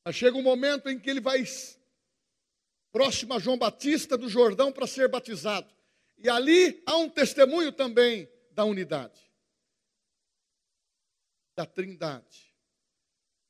Mas 0.05 0.15
chega 0.15 0.37
um 0.37 0.43
momento 0.43 0.89
em 0.89 0.99
que 0.99 1.09
ele 1.09 1.19
vai 1.19 1.43
próximo 2.91 3.33
a 3.33 3.39
João 3.39 3.57
Batista 3.57 4.15
do 4.15 4.29
Jordão 4.29 4.71
para 4.71 4.85
ser 4.85 5.07
batizado. 5.07 5.73
E 6.19 6.29
ali 6.29 6.83
há 6.85 6.97
um 6.97 7.09
testemunho 7.09 7.71
também 7.71 8.29
da 8.51 8.63
unidade, 8.63 9.19
da 11.55 11.65
trindade. 11.65 12.53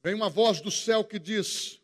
Vem 0.02 0.14
uma 0.14 0.30
voz 0.30 0.62
do 0.62 0.72
céu 0.72 1.04
que 1.04 1.20
diz: 1.20 1.82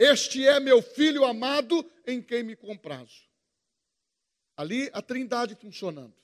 Este 0.00 0.44
é 0.48 0.58
meu 0.58 0.82
filho 0.82 1.24
amado 1.24 1.88
em 2.04 2.20
quem 2.20 2.42
me 2.42 2.56
comprazo. 2.56 3.31
Ali 4.56 4.90
a 4.92 5.00
trindade 5.00 5.54
funcionando. 5.54 6.14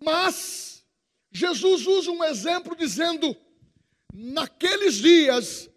Mas 0.00 0.86
Jesus 1.30 1.86
usa 1.86 2.10
um 2.10 2.22
exemplo 2.24 2.76
dizendo: 2.76 3.36
naqueles 4.12 4.96
dias 4.96 5.68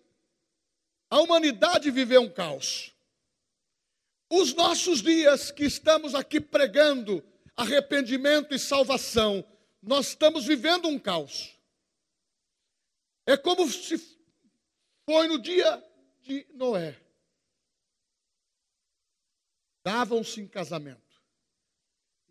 a 1.09 1.19
humanidade 1.19 1.89
viveu 1.91 2.21
um 2.21 2.29
caos. 2.29 2.95
Os 4.29 4.53
nossos 4.53 5.01
dias 5.01 5.51
que 5.51 5.65
estamos 5.65 6.15
aqui 6.15 6.39
pregando 6.39 7.23
arrependimento 7.57 8.55
e 8.55 8.59
salvação, 8.59 9.45
nós 9.81 10.09
estamos 10.09 10.45
vivendo 10.45 10.87
um 10.87 10.97
caos. 10.97 11.57
É 13.25 13.35
como 13.35 13.69
se 13.69 13.97
foi 15.05 15.27
no 15.27 15.37
dia 15.37 15.83
de 16.21 16.47
Noé. 16.53 16.97
Davam-se 19.83 20.39
em 20.39 20.47
casamento 20.47 21.10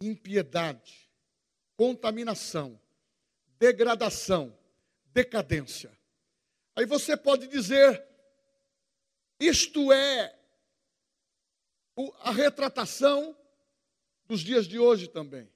impiedade, 0.01 1.11
contaminação, 1.77 2.81
degradação, 3.59 4.57
decadência. 5.13 5.97
Aí 6.75 6.87
você 6.87 7.17
pode 7.17 7.47
dizer, 7.47 8.03
isto 9.39 9.93
é 9.93 10.39
a 12.21 12.31
retratação 12.31 13.37
dos 14.25 14.41
dias 14.41 14.67
de 14.67 14.79
hoje 14.79 15.09
também. 15.09 15.51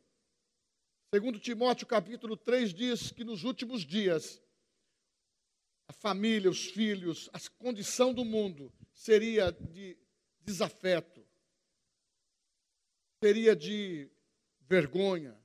Segundo 1.14 1.38
Timóteo 1.38 1.86
capítulo 1.86 2.36
3 2.36 2.74
diz 2.74 3.12
que 3.12 3.24
nos 3.24 3.44
últimos 3.44 3.82
dias 3.82 4.42
a 5.86 5.92
família, 5.92 6.50
os 6.50 6.66
filhos, 6.66 7.30
a 7.32 7.38
condição 7.58 8.12
do 8.12 8.24
mundo 8.24 8.72
seria 8.92 9.52
de 9.52 9.96
desafeto, 10.40 11.24
seria 13.22 13.54
de 13.54 14.10
vergonha, 14.68 15.36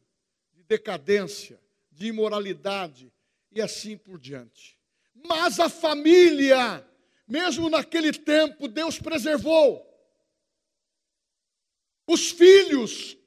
de 0.53 0.63
decadência, 0.63 1.59
de 1.91 2.07
imoralidade 2.07 3.11
e 3.51 3.61
assim 3.61 3.97
por 3.97 4.19
diante. 4.19 4.77
Mas 5.13 5.59
a 5.59 5.69
família, 5.69 6.85
mesmo 7.27 7.69
naquele 7.69 8.11
tempo, 8.13 8.67
Deus 8.67 8.99
preservou. 8.99 9.85
Os 12.07 12.31
filhos 12.31 13.17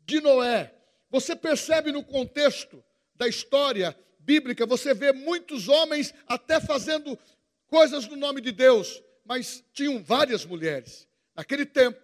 de 0.00 0.20
Noé 0.20 0.74
você 1.12 1.36
percebe 1.36 1.92
no 1.92 2.02
contexto 2.02 2.82
da 3.14 3.28
história 3.28 3.94
bíblica, 4.18 4.64
você 4.64 4.94
vê 4.94 5.12
muitos 5.12 5.68
homens 5.68 6.14
até 6.26 6.58
fazendo 6.58 7.18
coisas 7.66 8.08
no 8.08 8.16
nome 8.16 8.40
de 8.40 8.50
Deus, 8.50 9.02
mas 9.22 9.62
tinham 9.74 10.02
várias 10.02 10.46
mulheres. 10.46 11.06
Naquele 11.34 11.66
tempo, 11.66 12.00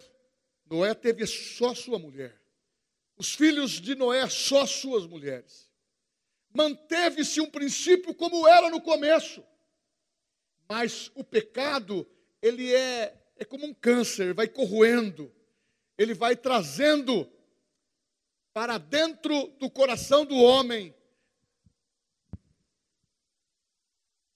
Noé 0.68 0.92
teve 0.92 1.26
só 1.26 1.74
sua 1.74 1.98
mulher. 1.98 2.37
Os 3.18 3.34
filhos 3.34 3.72
de 3.72 3.96
Noé, 3.96 4.28
só 4.28 4.64
suas 4.64 5.04
mulheres. 5.04 5.68
Manteve-se 6.54 7.40
um 7.40 7.50
princípio 7.50 8.14
como 8.14 8.46
era 8.46 8.70
no 8.70 8.80
começo. 8.80 9.44
Mas 10.68 11.10
o 11.14 11.24
pecado, 11.24 12.08
ele 12.40 12.72
é, 12.72 13.20
é 13.36 13.44
como 13.44 13.66
um 13.66 13.74
câncer, 13.74 14.32
vai 14.32 14.46
corroendo, 14.46 15.34
ele 15.96 16.14
vai 16.14 16.36
trazendo 16.36 17.28
para 18.52 18.78
dentro 18.78 19.48
do 19.58 19.68
coração 19.68 20.24
do 20.24 20.36
homem 20.36 20.94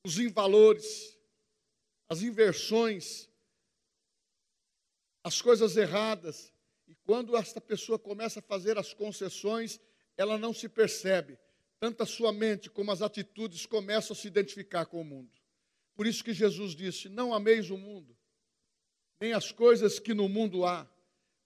os 0.04 0.18
invalores, 0.18 1.16
as 2.08 2.22
inversões, 2.22 3.28
as 5.22 5.40
coisas 5.40 5.76
erradas. 5.76 6.52
Quando 7.04 7.36
esta 7.36 7.60
pessoa 7.60 7.98
começa 7.98 8.40
a 8.40 8.42
fazer 8.42 8.78
as 8.78 8.94
concessões, 8.94 9.80
ela 10.16 10.38
não 10.38 10.52
se 10.52 10.68
percebe. 10.68 11.38
Tanto 11.80 12.02
a 12.02 12.06
sua 12.06 12.32
mente 12.32 12.70
como 12.70 12.92
as 12.92 13.02
atitudes 13.02 13.66
começam 13.66 14.14
a 14.14 14.18
se 14.18 14.28
identificar 14.28 14.86
com 14.86 15.00
o 15.00 15.04
mundo. 15.04 15.30
Por 15.94 16.06
isso 16.06 16.22
que 16.22 16.32
Jesus 16.32 16.74
disse: 16.74 17.08
Não 17.08 17.34
ameis 17.34 17.70
o 17.70 17.76
mundo, 17.76 18.16
nem 19.20 19.32
as 19.32 19.50
coisas 19.50 19.98
que 19.98 20.14
no 20.14 20.28
mundo 20.28 20.64
há, 20.64 20.88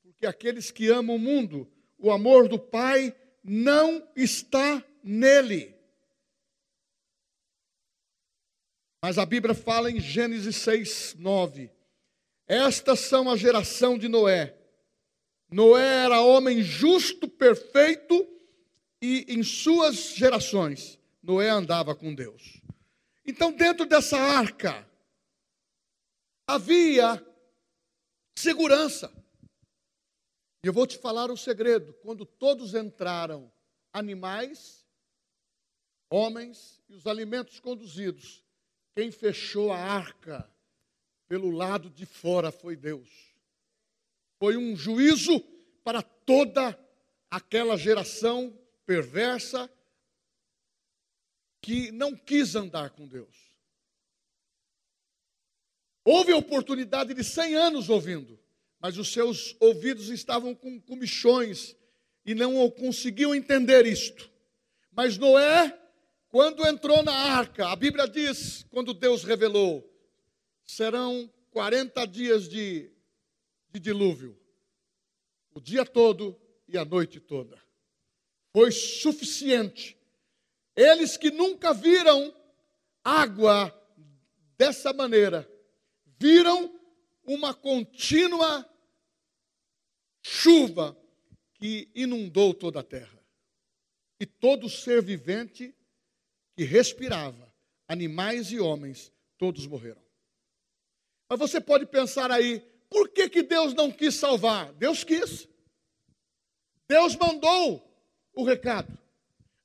porque 0.02 0.26
aqueles 0.26 0.70
que 0.70 0.88
amam 0.88 1.16
o 1.16 1.18
mundo 1.18 1.70
o 1.98 2.10
amor 2.10 2.48
do 2.48 2.58
Pai 2.58 3.14
não 3.42 4.06
está 4.14 4.84
nele. 5.02 5.74
Mas 9.02 9.18
a 9.18 9.26
Bíblia 9.26 9.54
fala 9.54 9.90
em 9.90 10.00
Gênesis 10.00 10.56
6, 10.56 11.16
9. 11.18 11.70
Estas 12.46 13.00
são 13.00 13.30
a 13.30 13.36
geração 13.36 13.96
de 13.96 14.08
Noé. 14.08 14.56
Noé 15.50 16.04
era 16.04 16.20
homem 16.20 16.62
justo, 16.62 17.28
perfeito, 17.28 18.26
e 19.00 19.24
em 19.28 19.42
suas 19.42 20.14
gerações, 20.14 20.98
Noé 21.22 21.48
andava 21.48 21.94
com 21.94 22.14
Deus. 22.14 22.60
Então, 23.24 23.52
dentro 23.52 23.86
dessa 23.86 24.16
arca, 24.16 24.88
havia 26.46 27.24
segurança. 28.36 29.12
E 30.62 30.66
eu 30.66 30.72
vou 30.72 30.86
te 30.86 30.98
falar 30.98 31.30
um 31.30 31.36
segredo: 31.36 31.92
quando 32.02 32.24
todos 32.24 32.74
entraram, 32.74 33.52
animais, 33.92 34.86
homens 36.10 36.80
e 36.88 36.94
os 36.94 37.06
alimentos 37.06 37.60
conduzidos, 37.60 38.44
quem 38.94 39.10
fechou 39.10 39.72
a 39.72 39.78
arca 39.78 40.50
pelo 41.28 41.50
lado 41.50 41.90
de 41.90 42.06
fora 42.06 42.50
foi 42.50 42.76
Deus. 42.76 43.35
Foi 44.38 44.56
um 44.56 44.76
juízo 44.76 45.40
para 45.82 46.02
toda 46.02 46.78
aquela 47.30 47.76
geração 47.76 48.56
perversa 48.84 49.70
que 51.60 51.90
não 51.90 52.16
quis 52.16 52.54
andar 52.54 52.90
com 52.90 53.06
Deus. 53.06 53.34
Houve 56.04 56.32
a 56.32 56.36
oportunidade 56.36 57.14
de 57.14 57.24
100 57.24 57.54
anos 57.56 57.88
ouvindo 57.88 58.38
mas 58.80 58.98
os 58.98 59.12
seus 59.12 59.56
ouvidos 59.58 60.10
estavam 60.10 60.54
com 60.54 60.80
comichões 60.80 61.76
e 62.24 62.34
não 62.34 62.70
conseguiam 62.70 63.34
entender 63.34 63.86
isto. 63.86 64.30
Mas 64.92 65.18
Noé, 65.18 65.76
quando 66.28 66.66
entrou 66.66 67.02
na 67.02 67.12
arca, 67.12 67.68
a 67.68 67.76
Bíblia 67.76 68.06
diz, 68.06 68.64
quando 68.70 68.94
Deus 68.94 69.24
revelou, 69.24 69.84
serão 70.64 71.28
40 71.50 72.06
dias 72.06 72.48
de, 72.48 72.90
de 73.78 73.80
dilúvio, 73.80 74.38
o 75.54 75.60
dia 75.60 75.84
todo 75.84 76.38
e 76.66 76.78
a 76.78 76.84
noite 76.84 77.20
toda. 77.20 77.62
Foi 78.52 78.70
suficiente. 78.70 79.96
Eles 80.74 81.16
que 81.16 81.30
nunca 81.30 81.74
viram 81.74 82.34
água 83.04 83.72
dessa 84.56 84.92
maneira, 84.92 85.48
viram 86.18 86.78
uma 87.22 87.52
contínua 87.52 88.68
chuva 90.22 90.96
que 91.54 91.90
inundou 91.94 92.54
toda 92.54 92.80
a 92.80 92.84
terra. 92.84 93.22
E 94.18 94.24
todo 94.24 94.70
ser 94.70 95.02
vivente 95.02 95.74
que 96.54 96.64
respirava, 96.64 97.54
animais 97.86 98.50
e 98.50 98.58
homens, 98.58 99.12
todos 99.36 99.66
morreram. 99.66 100.02
Mas 101.28 101.38
você 101.38 101.60
pode 101.60 101.84
pensar 101.84 102.30
aí, 102.30 102.64
por 102.96 103.10
que, 103.10 103.28
que 103.28 103.42
Deus 103.42 103.74
não 103.74 103.92
quis 103.92 104.14
salvar? 104.14 104.72
Deus 104.72 105.04
quis. 105.04 105.46
Deus 106.88 107.14
mandou 107.14 107.86
o 108.34 108.42
recado. 108.42 108.90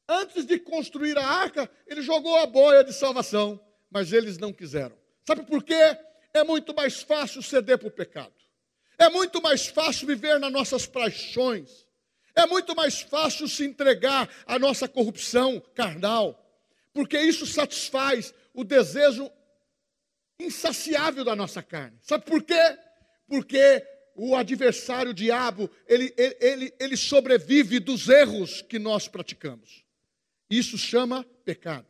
Antes 0.05 0.45
de 0.45 0.59
construir 0.59 1.17
a 1.17 1.25
arca, 1.25 1.71
ele 1.87 2.01
jogou 2.01 2.35
a 2.35 2.45
boia 2.45 2.83
de 2.83 2.91
salvação, 2.91 3.57
mas 3.89 4.11
eles 4.11 4.37
não 4.37 4.51
quiseram. 4.51 4.97
Sabe 5.25 5.43
por 5.43 5.63
quê? 5.63 5.97
É 6.33 6.43
muito 6.43 6.75
mais 6.75 7.03
fácil 7.03 7.41
ceder 7.41 7.77
para 7.77 7.87
o 7.87 7.91
pecado. 7.91 8.33
É 8.97 9.07
muito 9.07 9.41
mais 9.41 9.65
fácil 9.65 10.07
viver 10.07 10.37
nas 10.37 10.51
nossas 10.51 10.85
paixões. 10.85 11.87
É 12.35 12.45
muito 12.45 12.75
mais 12.75 12.99
fácil 12.99 13.47
se 13.47 13.63
entregar 13.63 14.27
à 14.45 14.59
nossa 14.59 14.89
corrupção 14.89 15.61
carnal, 15.73 16.37
porque 16.93 17.17
isso 17.17 17.47
satisfaz 17.47 18.33
o 18.53 18.65
desejo 18.65 19.31
insaciável 20.37 21.23
da 21.23 21.33
nossa 21.33 21.63
carne. 21.63 21.97
Sabe 22.01 22.25
por 22.25 22.43
quê? 22.43 22.90
Porque 23.31 23.81
o 24.13 24.35
adversário, 24.35 25.11
o 25.11 25.13
diabo, 25.13 25.69
ele, 25.87 26.13
ele, 26.17 26.73
ele, 26.77 26.97
sobrevive 26.97 27.79
dos 27.79 28.09
erros 28.09 28.61
que 28.61 28.77
nós 28.77 29.07
praticamos. 29.07 29.85
Isso 30.49 30.77
chama 30.77 31.23
pecado. 31.45 31.87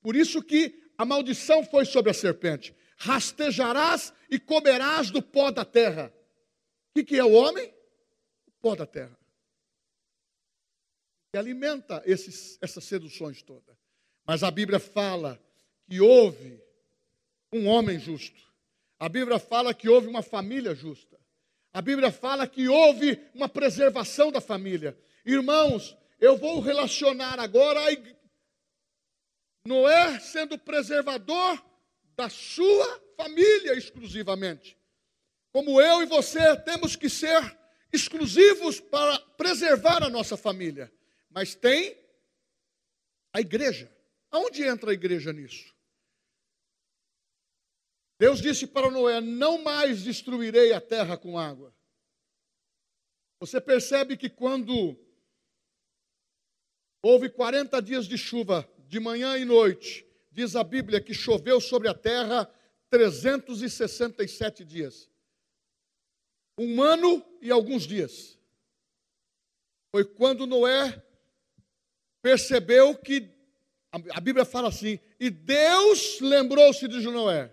Por 0.00 0.16
isso 0.16 0.42
que 0.42 0.90
a 0.96 1.04
maldição 1.04 1.62
foi 1.62 1.84
sobre 1.84 2.10
a 2.10 2.14
serpente. 2.14 2.74
Rastejarás 2.96 4.14
e 4.30 4.38
comerás 4.38 5.10
do 5.10 5.20
pó 5.20 5.50
da 5.50 5.62
terra. 5.62 6.10
O 6.88 6.94
que, 6.94 7.04
que 7.04 7.18
é 7.18 7.24
o 7.24 7.32
homem? 7.32 7.70
O 8.46 8.52
pó 8.52 8.74
da 8.74 8.86
terra. 8.86 9.18
Que 11.30 11.38
alimenta 11.38 12.02
esses, 12.06 12.56
essas 12.62 12.84
seduções 12.84 13.42
todas. 13.42 13.76
Mas 14.24 14.42
a 14.42 14.50
Bíblia 14.50 14.78
fala 14.78 15.38
que 15.86 16.00
houve 16.00 16.62
um 17.52 17.66
homem 17.66 18.00
justo. 18.00 18.51
A 19.02 19.08
Bíblia 19.08 19.38
fala 19.38 19.74
que 19.74 19.88
houve 19.88 20.06
uma 20.06 20.22
família 20.22 20.74
justa. 20.74 21.18
A 21.72 21.82
Bíblia 21.82 22.12
fala 22.12 22.46
que 22.46 22.68
houve 22.68 23.20
uma 23.34 23.48
preservação 23.48 24.30
da 24.30 24.40
família. 24.40 24.96
Irmãos, 25.26 25.96
eu 26.20 26.36
vou 26.36 26.60
relacionar 26.60 27.40
agora 27.40 27.80
Noé 29.66 30.20
sendo 30.20 30.56
preservador 30.58 31.60
da 32.14 32.28
sua 32.28 33.02
família 33.16 33.74
exclusivamente 33.74 34.78
como 35.52 35.80
eu 35.82 36.02
e 36.02 36.06
você, 36.06 36.56
temos 36.62 36.96
que 36.96 37.10
ser 37.10 37.58
exclusivos 37.92 38.80
para 38.80 39.18
preservar 39.36 40.02
a 40.02 40.08
nossa 40.08 40.34
família. 40.34 40.90
Mas 41.28 41.54
tem 41.54 41.94
a 43.34 43.40
igreja. 43.40 43.92
Aonde 44.30 44.62
entra 44.62 44.90
a 44.90 44.94
igreja 44.94 45.30
nisso? 45.30 45.71
Deus 48.22 48.40
disse 48.40 48.68
para 48.68 48.88
Noé: 48.88 49.20
Não 49.20 49.60
mais 49.60 50.04
destruirei 50.04 50.72
a 50.72 50.80
terra 50.80 51.16
com 51.16 51.36
água. 51.36 51.74
Você 53.40 53.60
percebe 53.60 54.16
que 54.16 54.30
quando 54.30 54.96
houve 57.02 57.28
40 57.28 57.82
dias 57.82 58.06
de 58.06 58.16
chuva, 58.16 58.64
de 58.86 59.00
manhã 59.00 59.36
e 59.36 59.44
noite, 59.44 60.06
diz 60.30 60.54
a 60.54 60.62
Bíblia 60.62 61.00
que 61.00 61.12
choveu 61.12 61.60
sobre 61.60 61.88
a 61.88 61.94
terra 61.94 62.48
367 62.90 64.64
dias. 64.64 65.10
um 66.56 66.80
ano 66.80 67.26
e 67.40 67.50
alguns 67.50 67.88
dias. 67.88 68.38
Foi 69.90 70.04
quando 70.04 70.46
Noé 70.46 71.04
percebeu 72.22 72.94
que, 72.94 73.28
a 73.90 74.20
Bíblia 74.20 74.44
fala 74.44 74.68
assim, 74.68 75.00
e 75.18 75.28
Deus 75.28 76.20
lembrou-se 76.20 76.86
de 76.86 77.00
Noé, 77.00 77.52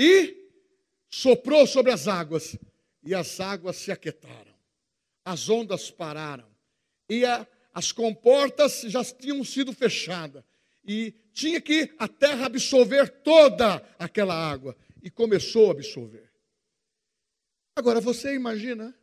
e 0.00 0.48
soprou 1.10 1.66
sobre 1.66 1.92
as 1.92 2.08
águas, 2.08 2.56
e 3.02 3.14
as 3.14 3.38
águas 3.38 3.76
se 3.76 3.92
aquietaram, 3.92 4.54
as 5.22 5.50
ondas 5.50 5.90
pararam, 5.90 6.48
e 7.06 7.22
a, 7.26 7.46
as 7.74 7.92
comportas 7.92 8.80
já 8.86 9.04
tinham 9.04 9.44
sido 9.44 9.74
fechadas, 9.74 10.42
e 10.82 11.12
tinha 11.34 11.60
que 11.60 11.94
a 11.98 12.08
terra 12.08 12.46
absorver 12.46 13.10
toda 13.22 13.76
aquela 13.98 14.34
água, 14.34 14.74
e 15.02 15.10
começou 15.10 15.68
a 15.68 15.72
absorver. 15.72 16.32
Agora 17.76 18.00
você 18.00 18.34
imagina 18.34 18.98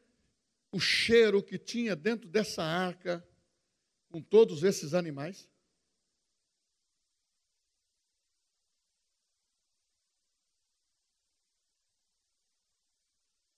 o 0.71 0.79
cheiro 0.79 1.43
que 1.43 1.59
tinha 1.59 1.95
dentro 1.95 2.27
dessa 2.27 2.63
arca 2.63 3.23
com 4.09 4.19
todos 4.19 4.63
esses 4.63 4.95
animais? 4.95 5.47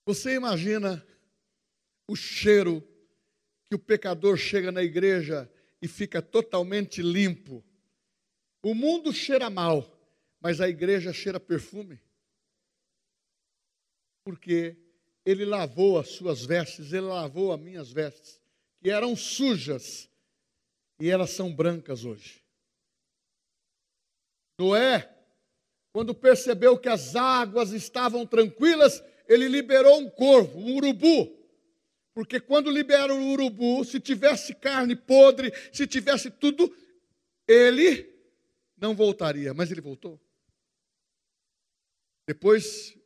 Você 0.10 0.34
imagina 0.34 1.06
o 2.08 2.16
cheiro 2.16 2.82
que 3.68 3.76
o 3.76 3.80
pecador 3.80 4.38
chega 4.38 4.72
na 4.72 4.82
igreja 4.82 5.48
e 5.80 5.88
fica 5.88 6.20
totalmente 6.20 7.00
limpo? 7.00 7.64
O 8.64 8.74
mundo 8.74 9.14
cheira 9.14 9.52
mal, 9.52 9.88
mas 10.42 10.60
a 10.60 10.68
igreja 10.68 11.14
cheira 11.14 11.40
perfume. 11.40 12.02
Porque 14.24 14.76
ele 15.24 15.46
lavou 15.46 16.00
as 16.00 16.10
suas 16.10 16.44
vestes, 16.44 16.92
ele 16.92 17.06
lavou 17.06 17.54
as 17.54 17.60
minhas 17.60 17.92
vestes, 17.92 18.42
que 18.80 18.90
eram 18.90 19.16
sujas, 19.16 20.10
e 21.00 21.08
elas 21.08 21.30
são 21.30 21.54
brancas 21.54 22.04
hoje. 22.04 22.44
Noé, 24.58 25.08
quando 25.94 26.16
percebeu 26.16 26.80
que 26.80 26.90
as 26.90 27.16
águas 27.16 27.74
estavam 27.74 28.26
tranquilas, 28.26 29.04
ele 29.30 29.48
liberou 29.48 30.00
um 30.00 30.10
corvo, 30.10 30.60
um 30.60 30.76
urubu. 30.76 31.38
Porque 32.16 32.40
quando 32.40 32.72
libera 32.72 33.14
o 33.14 33.32
urubu, 33.32 33.86
se 33.86 34.00
tivesse 34.00 34.56
carne 34.56 34.96
podre, 34.96 35.54
se 35.72 35.86
tivesse 35.86 36.32
tudo, 36.32 36.76
ele 37.48 38.12
não 38.76 38.96
voltaria, 38.96 39.54
mas 39.54 39.72
ele 39.72 39.80
voltou. 39.80 40.20
Depois 42.28 42.98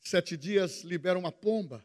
de 0.00 0.08
sete 0.08 0.36
dias, 0.36 0.82
libera 0.82 1.18
uma 1.18 1.30
pomba. 1.30 1.84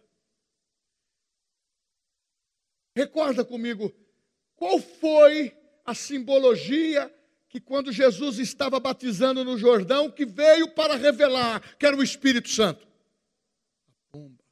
Recorda 2.95 3.45
comigo, 3.45 3.93
qual 4.55 4.79
foi 4.79 5.55
a 5.85 5.93
simbologia 5.93 7.13
que 7.47 7.61
quando 7.61 7.91
Jesus 7.91 8.39
estava 8.39 8.79
batizando 8.79 9.43
no 9.43 9.55
Jordão, 9.55 10.09
que 10.09 10.25
veio 10.25 10.73
para 10.73 10.95
revelar 10.95 11.77
que 11.77 11.85
era 11.85 11.95
o 11.95 12.03
Espírito 12.03 12.49
Santo? 12.49 12.87
Pomba. 14.11 14.43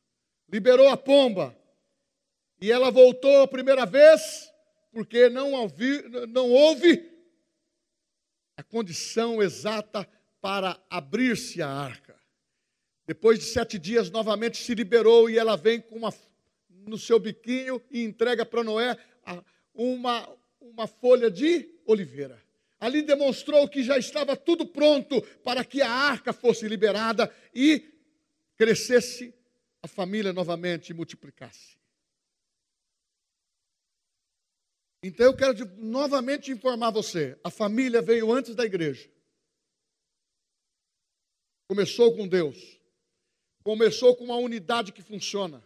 Liberou 0.50 0.88
a 0.90 0.98
pomba. 0.98 1.56
E 2.62 2.72
ela 2.72 2.90
voltou 2.90 3.42
a 3.42 3.48
primeira 3.48 3.86
vez, 3.86 4.52
porque 4.92 5.30
não, 5.30 5.54
ouvi, 5.54 6.04
não 6.30 6.50
houve 6.50 7.12
a 8.56 8.64
condição 8.64 9.44
exata 9.44 10.08
para 10.40 10.80
abrir-se 10.90 11.62
a 11.62 11.68
arca. 11.70 12.16
Depois 13.06 13.40
de 13.40 13.46
sete 13.46 13.78
dias, 13.78 14.10
novamente 14.10 14.58
se 14.58 14.74
liberou 14.74 15.30
e 15.30 15.38
ela 15.38 15.56
vem 15.56 15.82
com 15.82 15.96
uma, 15.96 16.14
no 16.70 16.98
seu 16.98 17.20
biquinho 17.20 17.82
e 17.92 18.04
entrega 18.04 18.46
para 18.46 18.64
Noé 18.64 18.98
uma, 19.74 20.28
uma 20.60 20.88
folha 20.88 21.30
de 21.30 21.70
oliveira. 21.86 22.42
Ali 22.80 23.02
demonstrou 23.02 23.68
que 23.68 23.84
já 23.84 23.98
estava 23.98 24.36
tudo 24.36 24.66
pronto 24.66 25.22
para 25.44 25.64
que 25.64 25.82
a 25.82 25.90
arca 25.90 26.34
fosse 26.34 26.68
liberada 26.68 27.34
e 27.54 27.94
crescesse 28.56 29.34
a 29.86 29.88
família 29.88 30.34
novamente 30.34 30.94
multiplicasse. 30.94 31.78
Então 35.04 35.28
eu 35.28 35.38
quero 35.38 35.54
de, 35.54 35.64
novamente 35.78 36.52
informar 36.52 36.90
você: 36.90 37.40
a 37.44 37.52
família 37.52 38.02
veio 38.02 38.34
antes 38.34 38.56
da 38.56 38.66
igreja. 38.66 39.10
Começou 41.70 42.16
com 42.16 42.28
Deus. 42.28 42.80
Começou 43.64 44.16
com 44.16 44.26
uma 44.26 44.38
unidade 44.38 44.92
que 44.92 45.02
funciona. 45.04 45.64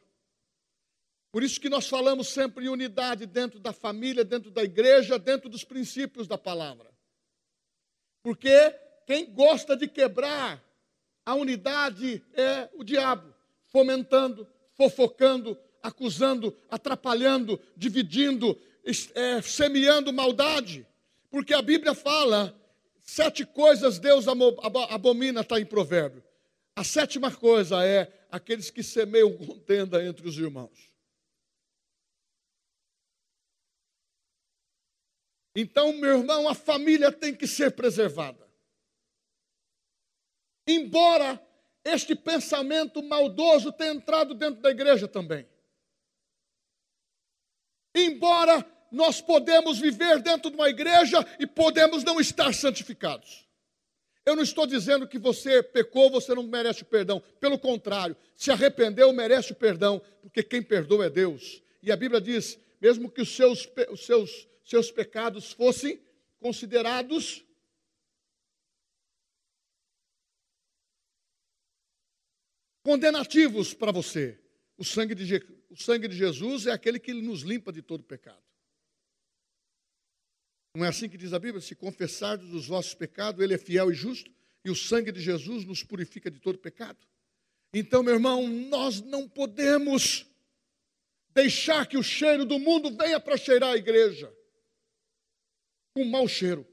Por 1.32 1.44
isso 1.44 1.60
que 1.60 1.70
nós 1.70 1.88
falamos 1.88 2.28
sempre 2.28 2.66
em 2.66 2.70
unidade 2.70 3.26
dentro 3.26 3.60
da 3.60 3.72
família, 3.72 4.26
dentro 4.26 4.52
da 4.52 4.64
igreja, 4.64 5.18
dentro 5.18 5.50
dos 5.50 5.64
princípios 5.64 6.28
da 6.28 6.38
palavra. 6.38 6.92
Porque 8.22 8.72
quem 9.06 9.34
gosta 9.34 9.78
de 9.78 9.88
quebrar 9.88 10.64
a 11.26 11.36
unidade 11.36 12.26
é 12.34 12.70
o 12.74 12.84
diabo, 12.84 13.34
fomentando, 13.70 14.48
fofocando, 14.74 15.58
acusando, 15.82 16.58
atrapalhando, 16.70 17.60
dividindo, 17.76 18.60
é, 19.16 19.42
semeando 19.42 20.12
maldade, 20.12 20.86
porque 21.30 21.54
a 21.54 21.62
Bíblia 21.62 21.94
fala 21.94 22.56
sete 23.02 23.46
coisas 23.46 24.00
Deus 24.00 24.26
abomina, 24.28 25.42
está 25.42 25.60
em 25.60 25.66
provérbio. 25.66 26.24
A 26.76 26.84
sétima 26.84 27.36
coisa 27.36 27.84
é 27.84 28.26
aqueles 28.32 28.70
que 28.70 28.84
semeiam 28.84 29.36
contenda 29.36 30.04
entre 30.04 30.28
os 30.28 30.38
irmãos. 30.38 30.90
Então, 35.56 35.92
meu 35.94 36.20
irmão, 36.20 36.48
a 36.48 36.56
família 36.56 37.12
tem 37.12 37.36
que 37.36 37.48
ser 37.48 37.72
preservada. 37.72 38.48
Embora 40.66 41.44
este 41.84 42.16
pensamento 42.16 43.02
maldoso 43.02 43.72
tenha 43.72 43.94
entrado 43.94 44.34
dentro 44.34 44.62
da 44.62 44.70
igreja 44.70 45.08
também. 45.08 45.48
Embora 47.96 48.66
nós 48.92 49.22
podemos 49.22 49.80
viver 49.80 50.22
dentro 50.22 50.50
de 50.50 50.56
uma 50.56 50.70
igreja 50.70 51.26
e 51.40 51.46
podemos 51.46 52.04
não 52.04 52.20
estar 52.20 52.54
santificados. 52.54 53.48
Eu 54.26 54.36
não 54.36 54.44
estou 54.44 54.68
dizendo 54.68 55.08
que 55.08 55.18
você 55.18 55.64
pecou, 55.64 56.10
você 56.10 56.36
não 56.36 56.44
merece 56.44 56.84
o 56.84 56.86
perdão. 56.86 57.22
Pelo 57.40 57.58
contrário, 57.58 58.16
se 58.36 58.52
arrependeu, 58.52 59.12
merece 59.12 59.54
o 59.54 59.56
perdão, 59.56 60.02
porque 60.22 60.44
quem 60.44 60.62
perdoa 60.62 61.06
é 61.06 61.10
Deus. 61.10 61.64
E 61.82 61.92
a 61.92 61.96
Bíblia 61.96 62.22
diz: 62.22 62.60
mesmo 62.80 63.10
que 63.10 63.22
os 63.22 63.36
seus, 63.36 63.68
os 63.90 64.06
seus, 64.06 64.48
seus 64.64 64.92
pecados 64.92 65.52
fossem 65.52 66.00
considerados 66.40 67.44
condenativos 72.90 73.72
para 73.72 73.92
você, 73.92 74.40
o 74.76 74.84
sangue, 74.84 75.14
de, 75.14 75.36
o 75.70 75.76
sangue 75.76 76.08
de 76.08 76.18
Jesus 76.18 76.66
é 76.66 76.72
aquele 76.72 76.98
que 76.98 77.14
nos 77.14 77.42
limpa 77.42 77.72
de 77.72 77.84
todo 77.84 78.04
pecado. 78.04 78.42
Não 80.76 80.84
é 80.84 80.88
assim 80.88 81.08
que 81.08 81.16
diz 81.16 81.32
a 81.32 81.38
Bíblia? 81.38 81.62
Se 81.62 81.76
confessardes 81.76 82.52
os 82.52 82.66
vossos 82.66 82.96
pecados, 82.96 83.44
Ele 83.44 83.54
é 83.54 83.60
fiel 83.60 83.92
e 83.92 83.94
justo, 83.94 84.32
e 84.66 84.72
o 84.72 84.76
sangue 84.76 85.12
de 85.12 85.22
Jesus 85.22 85.66
nos 85.66 85.84
purifica 85.84 86.32
de 86.32 86.40
todo 86.40 86.58
pecado. 86.58 86.98
Então, 87.72 88.02
meu 88.02 88.16
irmão, 88.16 88.48
nós 88.48 89.02
não 89.02 89.30
podemos 89.30 90.26
deixar 91.30 91.86
que 91.86 91.96
o 91.96 92.02
cheiro 92.02 92.44
do 92.44 92.58
mundo 92.58 92.90
venha 92.90 93.20
para 93.20 93.38
cheirar 93.38 93.74
a 93.74 93.78
igreja 93.78 94.36
com 95.94 96.04
mau 96.06 96.28
cheiro. 96.28 96.68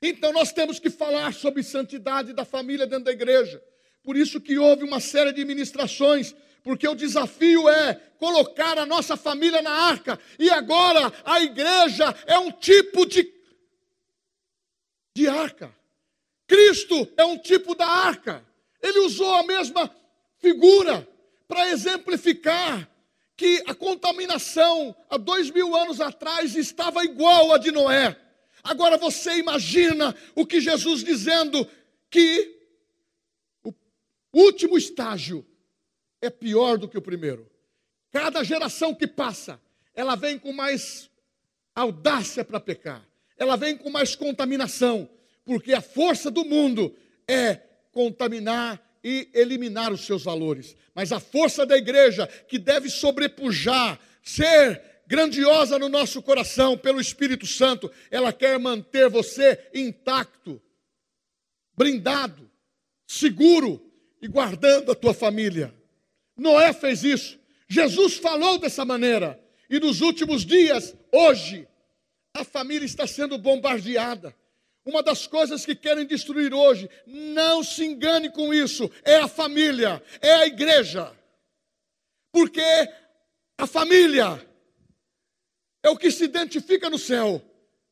Então, 0.00 0.32
nós 0.32 0.50
temos 0.50 0.78
que 0.78 0.88
falar 0.88 1.34
sobre 1.34 1.62
santidade 1.62 2.32
da 2.32 2.46
família 2.46 2.86
dentro 2.86 3.04
da 3.04 3.12
igreja. 3.12 3.62
Por 4.02 4.16
isso 4.16 4.40
que 4.40 4.58
houve 4.58 4.84
uma 4.84 5.00
série 5.00 5.32
de 5.32 5.44
ministrações 5.44 6.34
porque 6.62 6.86
o 6.86 6.94
desafio 6.94 7.68
é 7.68 7.94
colocar 8.18 8.78
a 8.78 8.86
nossa 8.86 9.16
família 9.16 9.62
na 9.62 9.70
arca, 9.70 10.18
e 10.38 10.50
agora 10.50 11.12
a 11.24 11.40
igreja 11.40 12.14
é 12.26 12.38
um 12.38 12.52
tipo 12.52 13.06
de, 13.06 13.32
de 15.14 15.26
arca. 15.26 15.74
Cristo 16.46 17.08
é 17.16 17.24
um 17.24 17.38
tipo 17.38 17.74
da 17.74 17.86
arca. 17.86 18.44
Ele 18.82 18.98
usou 19.00 19.34
a 19.34 19.42
mesma 19.42 19.90
figura 20.38 21.06
para 21.46 21.68
exemplificar 21.68 22.88
que 23.36 23.62
a 23.66 23.74
contaminação 23.74 24.94
há 25.08 25.16
dois 25.16 25.50
mil 25.50 25.74
anos 25.74 26.00
atrás 26.00 26.54
estava 26.54 27.04
igual 27.04 27.52
a 27.52 27.58
de 27.58 27.70
Noé. 27.70 28.16
Agora 28.62 28.98
você 28.98 29.38
imagina 29.38 30.14
o 30.34 30.44
que 30.44 30.60
Jesus 30.60 31.02
dizendo 31.02 31.66
que 32.10 32.59
último 34.32 34.76
estágio 34.76 35.46
é 36.20 36.30
pior 36.30 36.78
do 36.78 36.88
que 36.88 36.98
o 36.98 37.02
primeiro. 37.02 37.50
Cada 38.10 38.42
geração 38.42 38.94
que 38.94 39.06
passa, 39.06 39.60
ela 39.94 40.14
vem 40.16 40.38
com 40.38 40.52
mais 40.52 41.10
audácia 41.74 42.44
para 42.44 42.60
pecar, 42.60 43.06
ela 43.36 43.56
vem 43.56 43.76
com 43.76 43.90
mais 43.90 44.14
contaminação, 44.14 45.08
porque 45.44 45.72
a 45.72 45.80
força 45.80 46.30
do 46.30 46.44
mundo 46.44 46.94
é 47.26 47.54
contaminar 47.92 48.80
e 49.02 49.30
eliminar 49.32 49.92
os 49.92 50.04
seus 50.04 50.22
valores. 50.22 50.76
Mas 50.94 51.12
a 51.12 51.20
força 51.20 51.64
da 51.64 51.76
igreja, 51.76 52.26
que 52.26 52.58
deve 52.58 52.90
sobrepujar, 52.90 53.98
ser 54.22 54.82
grandiosa 55.06 55.78
no 55.78 55.88
nosso 55.88 56.22
coração 56.22 56.76
pelo 56.76 57.00
Espírito 57.00 57.46
Santo, 57.46 57.90
ela 58.10 58.32
quer 58.32 58.58
manter 58.58 59.08
você 59.08 59.58
intacto, 59.74 60.60
brindado, 61.76 62.50
seguro 63.06 63.89
e 64.20 64.28
guardando 64.28 64.92
a 64.92 64.94
tua 64.94 65.14
família. 65.14 65.74
Noé 66.36 66.72
fez 66.72 67.04
isso. 67.04 67.38
Jesus 67.68 68.16
falou 68.16 68.58
dessa 68.58 68.84
maneira. 68.84 69.40
E 69.68 69.78
nos 69.78 70.00
últimos 70.00 70.44
dias, 70.44 70.96
hoje, 71.12 71.68
a 72.34 72.44
família 72.44 72.84
está 72.84 73.06
sendo 73.06 73.38
bombardeada. 73.38 74.34
Uma 74.84 75.02
das 75.02 75.26
coisas 75.26 75.64
que 75.64 75.74
querem 75.74 76.06
destruir 76.06 76.52
hoje, 76.52 76.88
não 77.06 77.62
se 77.62 77.84
engane 77.84 78.30
com 78.30 78.52
isso, 78.52 78.90
é 79.04 79.16
a 79.16 79.28
família, 79.28 80.02
é 80.20 80.32
a 80.32 80.46
igreja. 80.46 81.14
Porque 82.32 82.62
a 83.58 83.66
família 83.66 84.44
é 85.82 85.90
o 85.90 85.96
que 85.96 86.10
se 86.10 86.24
identifica 86.24 86.88
no 86.88 86.98
céu, 86.98 87.42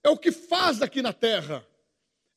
é 0.02 0.08
o 0.08 0.16
que 0.16 0.32
faz 0.32 0.80
aqui 0.82 1.02
na 1.02 1.12
terra. 1.12 1.66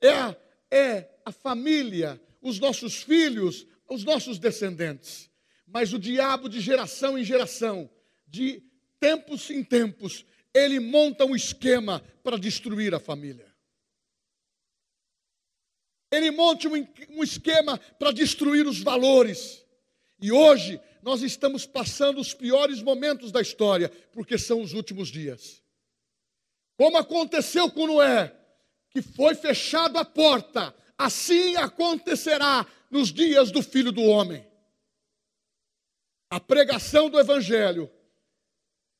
É 0.01 0.09
a, 0.09 0.35
é 0.69 1.09
a 1.25 1.31
família, 1.31 2.19
os 2.41 2.59
nossos 2.59 3.01
filhos, 3.01 3.65
os 3.91 4.05
nossos 4.05 4.39
descendentes. 4.39 5.29
Mas 5.67 5.93
o 5.93 5.99
diabo, 5.99 6.47
de 6.47 6.61
geração 6.61 7.17
em 7.17 7.23
geração, 7.25 7.89
de 8.25 8.63
tempos 8.99 9.49
em 9.49 9.63
tempos, 9.63 10.25
ele 10.53 10.79
monta 10.79 11.25
um 11.25 11.35
esquema 11.35 12.01
para 12.23 12.37
destruir 12.37 12.95
a 12.95 12.99
família. 12.99 13.51
Ele 16.09 16.31
monta 16.31 16.67
um, 16.67 17.23
esquema 17.23 17.77
para 17.77 18.11
destruir 18.11 18.65
os 18.65 18.81
valores. 18.81 19.65
E 20.21 20.31
hoje 20.31 20.79
nós 21.01 21.21
estamos 21.21 21.65
passando 21.65 22.19
os 22.19 22.33
piores 22.33 22.81
momentos 22.81 23.31
da 23.31 23.41
história, 23.41 23.89
porque 24.11 24.37
são 24.37 24.61
os 24.61 24.73
últimos 24.73 25.09
dias. 25.09 25.61
Como 26.77 26.97
aconteceu 26.97 27.69
com 27.71 27.87
Noé, 27.87 28.35
que 28.89 29.01
foi 29.01 29.35
fechada 29.35 29.99
a 30.01 30.05
porta, 30.05 30.73
assim 30.97 31.55
acontecerá 31.55 32.65
nos 32.91 33.11
dias 33.11 33.49
do 33.49 33.63
filho 33.63 33.91
do 33.91 34.03
homem. 34.03 34.45
A 36.29 36.39
pregação 36.39 37.09
do 37.09 37.19
evangelho 37.19 37.89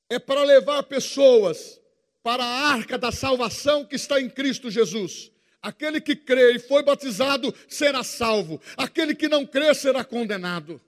é 0.09 0.17
para 0.17 0.43
levar 0.43 0.83
pessoas 0.83 1.79
para 2.23 2.43
a 2.43 2.71
arca 2.71 2.97
da 2.97 3.11
salvação 3.11 3.85
que 3.85 3.95
está 3.95 4.19
em 4.19 4.29
Cristo 4.29 4.71
Jesus. 4.71 5.31
Aquele 5.61 6.01
que 6.01 6.15
crê 6.15 6.55
e 6.55 6.59
foi 6.59 6.81
batizado 6.81 7.53
será 7.67 8.03
salvo, 8.03 8.59
aquele 8.75 9.13
que 9.13 9.27
não 9.27 9.45
crê 9.45 9.73
será 9.75 10.03
condenado. 10.03 10.81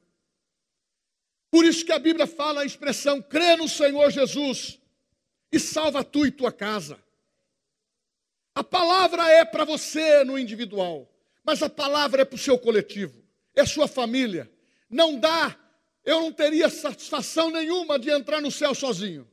Por 1.52 1.64
isso 1.64 1.86
que 1.86 1.92
a 1.92 2.00
Bíblia 2.00 2.26
fala 2.26 2.62
a 2.62 2.66
expressão 2.66 3.22
crê 3.22 3.56
no 3.56 3.70
Senhor 3.70 4.10
Jesus 4.10 4.80
e 5.52 5.60
salva 5.60 6.04
tu 6.04 6.26
e 6.26 6.32
tua 6.32 6.52
casa. 6.52 6.98
A 8.56 8.64
palavra 8.64 9.30
é 9.30 9.46
para 9.46 9.64
você 9.64 10.24
no 10.24 10.38
individual, 10.38 11.08
mas 11.44 11.62
a 11.62 11.70
palavra 11.70 12.22
é 12.22 12.26
para 12.26 12.36
o 12.36 12.40
seu 12.40 12.58
coletivo, 12.58 13.24
é 13.54 13.66
sua 13.66 13.88
família. 13.88 14.50
Não 14.90 15.20
dá, 15.20 15.58
eu 16.06 16.22
não 16.22 16.32
teria 16.32 16.70
satisfação 16.70 17.50
nenhuma 17.50 18.00
de 18.00 18.10
entrar 18.10 18.42
no 18.42 18.52
céu 18.52 18.74
sozinho. 18.74 19.30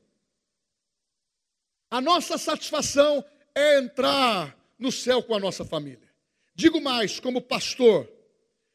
A 1.91 2.01
nossa 2.01 2.39
satisfação 2.39 3.25
é 3.55 3.79
entrar 3.79 4.57
no 4.79 4.91
céu 4.91 5.23
com 5.23 5.35
a 5.35 5.41
nossa 5.41 5.65
família. 5.65 6.09
Digo 6.55 6.81
mais, 6.81 7.19
como 7.21 7.41
pastor, 7.41 8.11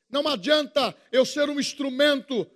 não 0.10 0.28
adianta 0.28 0.96
eu 1.12 1.26
ser 1.26 1.50
um 1.50 1.60
instrumento 1.60 2.50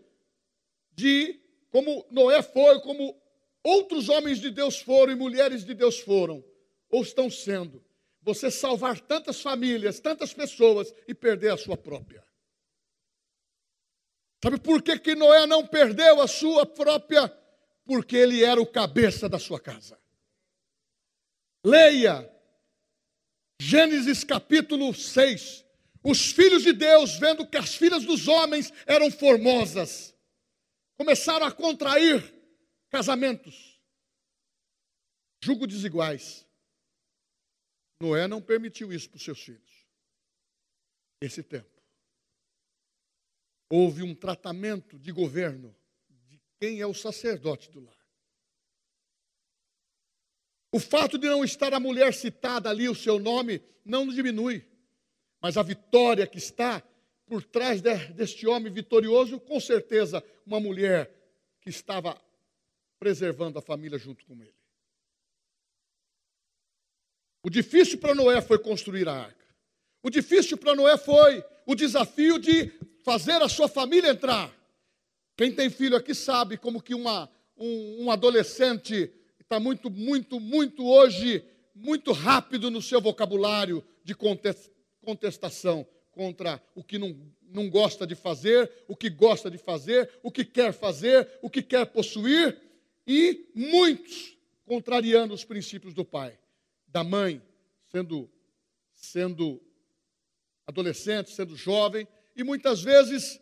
de 0.93 1.39
como 1.71 2.05
Noé 2.09 2.41
foi, 2.41 2.79
como 2.81 3.15
outros 3.63 4.09
homens 4.09 4.39
de 4.39 4.49
Deus 4.49 4.79
foram 4.79 5.13
e 5.13 5.15
mulheres 5.15 5.63
de 5.63 5.73
Deus 5.73 5.99
foram, 5.99 6.43
ou 6.89 7.01
estão 7.03 7.29
sendo. 7.29 7.83
Você 8.29 8.51
salvar 8.51 8.99
tantas 8.99 9.41
famílias, 9.41 9.99
tantas 9.99 10.33
pessoas 10.33 10.93
e 11.07 11.15
perder 11.15 11.51
a 11.51 11.57
sua 11.57 11.75
própria. 11.75 12.23
Sabe 14.43 14.59
por 14.59 14.83
que, 14.83 14.99
que 14.99 15.15
Noé 15.15 15.47
não 15.47 15.65
perdeu 15.65 16.21
a 16.21 16.27
sua 16.27 16.63
própria? 16.63 17.27
Porque 17.85 18.15
ele 18.15 18.43
era 18.43 18.61
o 18.61 18.67
cabeça 18.67 19.27
da 19.27 19.39
sua 19.39 19.59
casa. 19.59 19.99
Leia 21.65 22.31
Gênesis 23.59 24.23
capítulo 24.23 24.93
6. 24.93 25.65
Os 26.03 26.31
filhos 26.31 26.61
de 26.63 26.71
Deus, 26.71 27.17
vendo 27.17 27.47
que 27.47 27.57
as 27.57 27.75
filhas 27.75 28.05
dos 28.05 28.27
homens 28.27 28.71
eram 28.85 29.11
formosas, 29.11 30.15
começaram 30.95 31.45
a 31.45 31.51
contrair 31.51 32.33
casamentos, 32.89 33.81
julgo 35.43 35.65
desiguais. 35.65 36.47
Noé 38.01 38.27
não 38.27 38.41
permitiu 38.41 38.93
isso 38.93 39.09
para 39.09 39.17
os 39.17 39.23
seus 39.23 39.41
filhos. 39.41 39.85
Esse 41.21 41.43
tempo. 41.43 41.69
Houve 43.69 44.03
um 44.03 44.15
tratamento 44.15 44.97
de 44.97 45.11
governo 45.11 45.75
de 46.09 46.39
quem 46.59 46.79
é 46.79 46.87
o 46.87 46.93
sacerdote 46.93 47.69
do 47.69 47.81
lar. 47.81 47.99
O 50.71 50.79
fato 50.79 51.17
de 51.17 51.27
não 51.27 51.43
estar 51.43 51.73
a 51.73 51.79
mulher 51.79 52.13
citada 52.13 52.69
ali, 52.69 52.87
o 52.87 52.95
seu 52.95 53.19
nome, 53.19 53.61
não 53.83 54.07
diminui. 54.07 54.65
Mas 55.41 55.57
a 55.57 55.63
vitória 55.63 56.25
que 56.27 56.37
está 56.37 56.81
por 57.25 57.43
trás 57.43 57.81
de, 57.81 57.95
deste 58.13 58.47
homem 58.47 58.71
vitorioso, 58.71 59.39
com 59.39 59.59
certeza, 59.59 60.23
uma 60.45 60.59
mulher 60.59 61.11
que 61.61 61.69
estava 61.69 62.19
preservando 62.97 63.59
a 63.59 63.61
família 63.61 63.97
junto 63.97 64.25
com 64.25 64.33
ele. 64.41 64.58
O 67.43 67.49
difícil 67.49 67.97
para 67.97 68.15
Noé 68.15 68.41
foi 68.41 68.59
construir 68.59 69.07
a 69.07 69.13
arca. 69.13 69.45
O 70.03 70.09
difícil 70.09 70.57
para 70.57 70.75
Noé 70.75 70.97
foi 70.97 71.43
o 71.65 71.75
desafio 71.75 72.37
de 72.39 72.71
fazer 73.03 73.41
a 73.41 73.49
sua 73.49 73.67
família 73.67 74.11
entrar. 74.11 74.53
Quem 75.37 75.53
tem 75.53 75.69
filho 75.69 75.95
aqui 75.95 76.13
sabe 76.13 76.57
como 76.57 76.81
que 76.81 76.93
uma, 76.93 77.29
um, 77.57 78.05
um 78.05 78.11
adolescente 78.11 79.11
está 79.39 79.59
muito, 79.59 79.89
muito, 79.89 80.39
muito 80.39 80.85
hoje, 80.85 81.43
muito 81.73 82.11
rápido 82.11 82.69
no 82.69 82.81
seu 82.81 83.01
vocabulário 83.01 83.83
de 84.03 84.13
contestação 85.01 85.87
contra 86.11 86.61
o 86.75 86.83
que 86.83 86.97
não, 86.97 87.15
não 87.49 87.69
gosta 87.69 88.05
de 88.05 88.15
fazer, 88.15 88.69
o 88.87 88.95
que 88.95 89.09
gosta 89.09 89.49
de 89.49 89.57
fazer, 89.57 90.09
o 90.21 90.31
que 90.31 90.43
quer 90.43 90.73
fazer, 90.73 91.27
o 91.41 91.49
que 91.49 91.61
quer 91.61 91.85
possuir, 91.85 92.57
e 93.07 93.49
muitos 93.55 94.37
contrariando 94.65 95.33
os 95.33 95.43
princípios 95.43 95.93
do 95.93 96.05
pai, 96.05 96.37
da 96.89 97.03
mãe, 97.03 97.41
sendo, 97.91 98.29
sendo 98.93 99.61
adolescente, 100.65 101.31
sendo 101.31 101.55
jovem, 101.55 102.07
e 102.35 102.43
muitas 102.43 102.81
vezes 102.81 103.39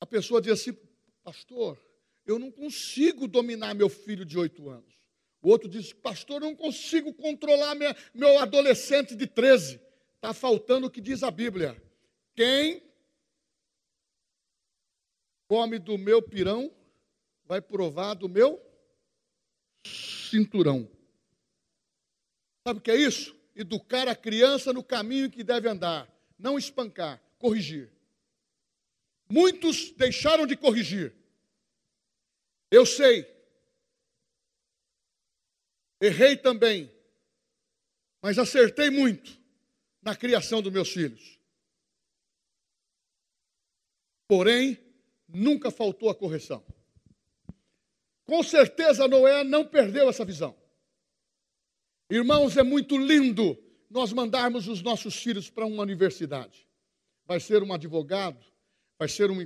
a 0.00 0.06
pessoa 0.06 0.40
diz 0.40 0.52
assim, 0.52 0.76
pastor, 1.22 1.78
eu 2.26 2.38
não 2.38 2.50
consigo 2.50 3.26
dominar 3.26 3.74
meu 3.74 3.88
filho 3.88 4.24
de 4.24 4.38
oito 4.38 4.68
anos. 4.68 4.92
O 5.40 5.48
outro 5.48 5.68
diz, 5.68 5.92
pastor, 5.92 6.42
eu 6.42 6.48
não 6.48 6.56
consigo 6.56 7.12
controlar 7.14 7.74
minha, 7.74 7.96
meu 8.14 8.38
adolescente 8.38 9.16
de 9.16 9.26
13. 9.26 9.80
Está 10.16 10.32
faltando 10.32 10.86
o 10.86 10.90
que 10.90 11.00
diz 11.00 11.22
a 11.22 11.30
Bíblia. 11.30 11.80
Quem 12.34 12.82
come 15.48 15.78
do 15.78 15.98
meu 15.98 16.22
pirão 16.22 16.72
vai 17.44 17.60
provar 17.60 18.14
do 18.14 18.28
meu 18.28 18.60
cinturão. 19.84 20.88
Sabe 22.66 22.78
o 22.78 22.82
que 22.82 22.90
é 22.90 22.96
isso? 22.96 23.36
Educar 23.54 24.08
a 24.08 24.14
criança 24.14 24.72
no 24.72 24.82
caminho 24.82 25.30
que 25.30 25.42
deve 25.42 25.68
andar, 25.68 26.08
não 26.38 26.58
espancar, 26.58 27.20
corrigir. 27.38 27.90
Muitos 29.28 29.92
deixaram 29.92 30.46
de 30.46 30.56
corrigir. 30.56 31.14
Eu 32.70 32.86
sei. 32.86 33.30
Errei 36.00 36.36
também, 36.36 36.90
mas 38.20 38.38
acertei 38.38 38.90
muito 38.90 39.38
na 40.00 40.16
criação 40.16 40.60
dos 40.60 40.72
meus 40.72 40.88
filhos. 40.88 41.38
Porém, 44.26 44.78
nunca 45.28 45.70
faltou 45.70 46.10
a 46.10 46.14
correção. 46.14 46.64
Com 48.24 48.42
certeza 48.42 49.06
Noé 49.06 49.44
não 49.44 49.66
perdeu 49.66 50.08
essa 50.08 50.24
visão. 50.24 50.61
Irmãos, 52.14 52.56
é 52.56 52.62
muito 52.62 52.96
lindo 52.98 53.56
nós 53.88 54.12
mandarmos 54.12 54.68
os 54.68 54.82
nossos 54.82 55.16
filhos 55.16 55.48
para 55.48 55.64
uma 55.64 55.82
universidade. 55.82 56.68
Vai 57.26 57.40
ser 57.40 57.62
um 57.62 57.72
advogado, 57.72 58.44
vai 58.98 59.08
ser 59.08 59.30
um, 59.30 59.40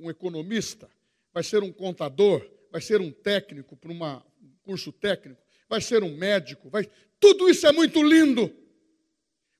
um, 0.00 0.10
economista, 0.10 0.90
vai 1.32 1.42
ser 1.42 1.62
um 1.62 1.72
contador, 1.72 2.46
vai 2.70 2.80
ser 2.80 3.00
um 3.00 3.10
técnico 3.10 3.76
para 3.76 3.90
um 3.90 4.20
curso 4.62 4.92
técnico, 4.92 5.40
vai 5.68 5.80
ser 5.80 6.02
um 6.02 6.16
médico, 6.16 6.68
vai... 6.68 6.88
tudo 7.18 7.48
isso 7.48 7.66
é 7.66 7.72
muito 7.72 8.02
lindo 8.02 8.52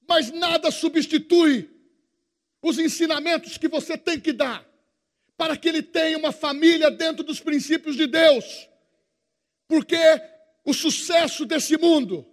mas 0.09 0.30
nada 0.30 0.70
substitui 0.70 1.68
os 2.62 2.78
ensinamentos 2.78 3.59
que 3.59 3.68
você 3.68 3.99
tem 3.99 4.18
que 4.18 4.32
dar, 4.32 4.66
para 5.37 5.57
que 5.57 5.68
ele 5.68 5.82
tenha 5.82 6.16
uma 6.16 6.32
família 6.32 6.91
dentro 6.91 7.22
dos 7.22 7.41
princípios 7.41 7.97
de 7.97 8.07
Deus. 8.07 8.68
Porque 9.68 9.97
o 10.67 10.75
sucesso 10.75 11.47
desse 11.47 11.79
mundo, 11.79 12.27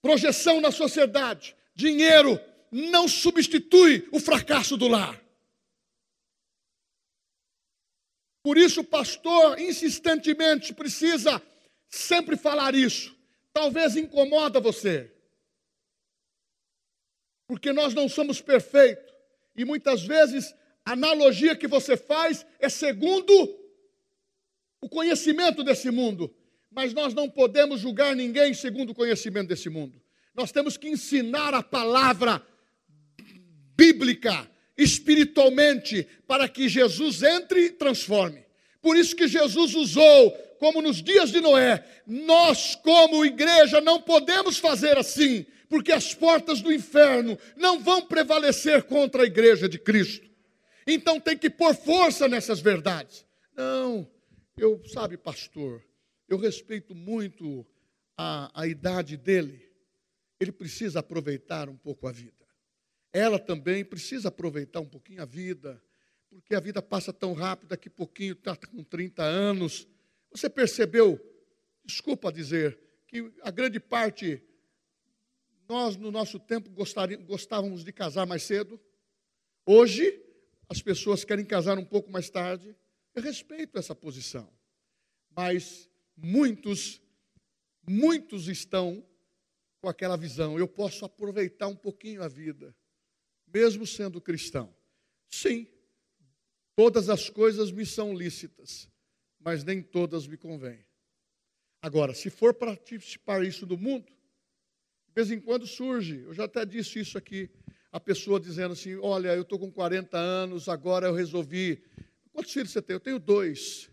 projeção 0.00 0.60
na 0.60 0.70
sociedade, 0.70 1.56
dinheiro, 1.74 2.40
não 2.70 3.08
substitui 3.08 4.08
o 4.12 4.20
fracasso 4.20 4.76
do 4.76 4.86
lar. 4.86 5.20
Por 8.42 8.56
isso, 8.56 8.82
o 8.82 8.84
pastor 8.84 9.58
insistentemente 9.58 10.72
precisa 10.72 11.42
sempre 11.88 12.36
falar 12.36 12.74
isso. 12.74 13.14
Talvez 13.52 13.96
incomoda 13.96 14.60
você. 14.60 15.12
Porque 17.48 17.72
nós 17.72 17.92
não 17.92 18.08
somos 18.08 18.40
perfeitos. 18.40 19.12
E 19.56 19.64
muitas 19.64 20.02
vezes 20.02 20.54
a 20.84 20.92
analogia 20.92 21.56
que 21.56 21.66
você 21.66 21.96
faz 21.96 22.46
é 22.60 22.68
segundo 22.68 23.32
o 24.80 24.88
conhecimento 24.88 25.64
desse 25.64 25.90
mundo. 25.90 26.34
Mas 26.70 26.94
nós 26.94 27.12
não 27.12 27.28
podemos 27.28 27.80
julgar 27.80 28.14
ninguém 28.14 28.54
segundo 28.54 28.90
o 28.90 28.94
conhecimento 28.94 29.48
desse 29.48 29.68
mundo. 29.68 30.00
Nós 30.34 30.52
temos 30.52 30.76
que 30.76 30.88
ensinar 30.88 31.52
a 31.52 31.62
palavra 31.62 32.40
bíblica, 33.76 34.48
espiritualmente, 34.76 36.06
para 36.26 36.48
que 36.48 36.68
Jesus 36.68 37.22
entre 37.22 37.66
e 37.66 37.70
transforme. 37.70 38.44
Por 38.80 38.96
isso 38.96 39.16
que 39.16 39.26
Jesus 39.26 39.74
usou, 39.74 40.30
como 40.58 40.80
nos 40.80 41.02
dias 41.02 41.30
de 41.30 41.40
Noé, 41.40 41.84
nós, 42.06 42.74
como 42.76 43.24
igreja, 43.24 43.80
não 43.80 44.00
podemos 44.00 44.58
fazer 44.58 44.96
assim, 44.96 45.44
porque 45.68 45.92
as 45.92 46.14
portas 46.14 46.60
do 46.60 46.72
inferno 46.72 47.38
não 47.56 47.80
vão 47.80 48.02
prevalecer 48.02 48.84
contra 48.84 49.22
a 49.22 49.26
igreja 49.26 49.68
de 49.68 49.78
Cristo. 49.78 50.28
Então 50.86 51.20
tem 51.20 51.36
que 51.36 51.50
pôr 51.50 51.74
força 51.74 52.28
nessas 52.28 52.60
verdades. 52.60 53.24
Não, 53.56 54.08
eu, 54.56 54.82
sabe, 54.86 55.16
pastor, 55.16 55.82
eu 56.30 56.38
respeito 56.38 56.94
muito 56.94 57.66
a, 58.16 58.62
a 58.62 58.66
idade 58.66 59.16
dele. 59.16 59.68
Ele 60.38 60.52
precisa 60.52 61.00
aproveitar 61.00 61.68
um 61.68 61.76
pouco 61.76 62.06
a 62.06 62.12
vida. 62.12 62.46
Ela 63.12 63.36
também 63.36 63.84
precisa 63.84 64.28
aproveitar 64.28 64.78
um 64.78 64.86
pouquinho 64.86 65.20
a 65.20 65.26
vida, 65.26 65.82
porque 66.28 66.54
a 66.54 66.60
vida 66.60 66.80
passa 66.80 67.12
tão 67.12 67.32
rápido, 67.32 67.70
daqui 67.70 67.88
a 67.88 67.90
pouquinho 67.90 68.34
está 68.34 68.54
com 68.54 68.84
30 68.84 69.24
anos. 69.24 69.88
Você 70.30 70.48
percebeu, 70.48 71.20
desculpa 71.84 72.32
dizer, 72.32 72.78
que 73.08 73.32
a 73.42 73.50
grande 73.50 73.80
parte, 73.80 74.40
nós 75.68 75.96
no 75.96 76.12
nosso 76.12 76.38
tempo 76.38 76.70
gostávamos 76.70 77.82
de 77.82 77.92
casar 77.92 78.24
mais 78.24 78.44
cedo. 78.44 78.80
Hoje, 79.66 80.24
as 80.68 80.80
pessoas 80.80 81.24
querem 81.24 81.44
casar 81.44 81.76
um 81.76 81.84
pouco 81.84 82.08
mais 82.08 82.30
tarde. 82.30 82.76
Eu 83.12 83.20
respeito 83.20 83.76
essa 83.76 83.96
posição. 83.96 84.48
Mas 85.34 85.89
muitos, 86.22 87.00
muitos 87.88 88.48
estão 88.48 89.06
com 89.80 89.88
aquela 89.88 90.16
visão. 90.16 90.58
Eu 90.58 90.68
posso 90.68 91.04
aproveitar 91.04 91.68
um 91.68 91.76
pouquinho 91.76 92.22
a 92.22 92.28
vida 92.28 92.74
mesmo 93.52 93.86
sendo 93.86 94.20
cristão. 94.20 94.74
Sim, 95.28 95.66
todas 96.74 97.08
as 97.08 97.28
coisas 97.28 97.70
me 97.70 97.84
são 97.84 98.14
lícitas, 98.14 98.88
mas 99.38 99.64
nem 99.64 99.82
todas 99.82 100.26
me 100.26 100.36
convêm. 100.36 100.84
Agora, 101.82 102.14
se 102.14 102.30
for 102.30 102.54
participar 102.54 103.44
isso 103.44 103.64
do 103.66 103.76
mundo, 103.76 104.06
de 104.06 105.14
vez 105.14 105.30
em 105.30 105.40
quando 105.40 105.66
surge, 105.66 106.20
eu 106.20 106.34
já 106.34 106.44
até 106.44 106.64
disse 106.64 107.00
isso 107.00 107.16
aqui, 107.16 107.50
a 107.90 107.98
pessoa 107.98 108.38
dizendo 108.38 108.72
assim: 108.72 108.96
Olha, 108.96 109.34
eu 109.34 109.42
estou 109.42 109.58
com 109.58 109.70
40 109.70 110.16
anos, 110.16 110.68
agora 110.68 111.06
eu 111.06 111.14
resolvi. 111.14 111.82
Quantos 112.32 112.52
filhos 112.52 112.70
você 112.70 112.82
tem? 112.82 112.94
Eu 112.94 113.00
tenho 113.00 113.18
dois. 113.18 113.90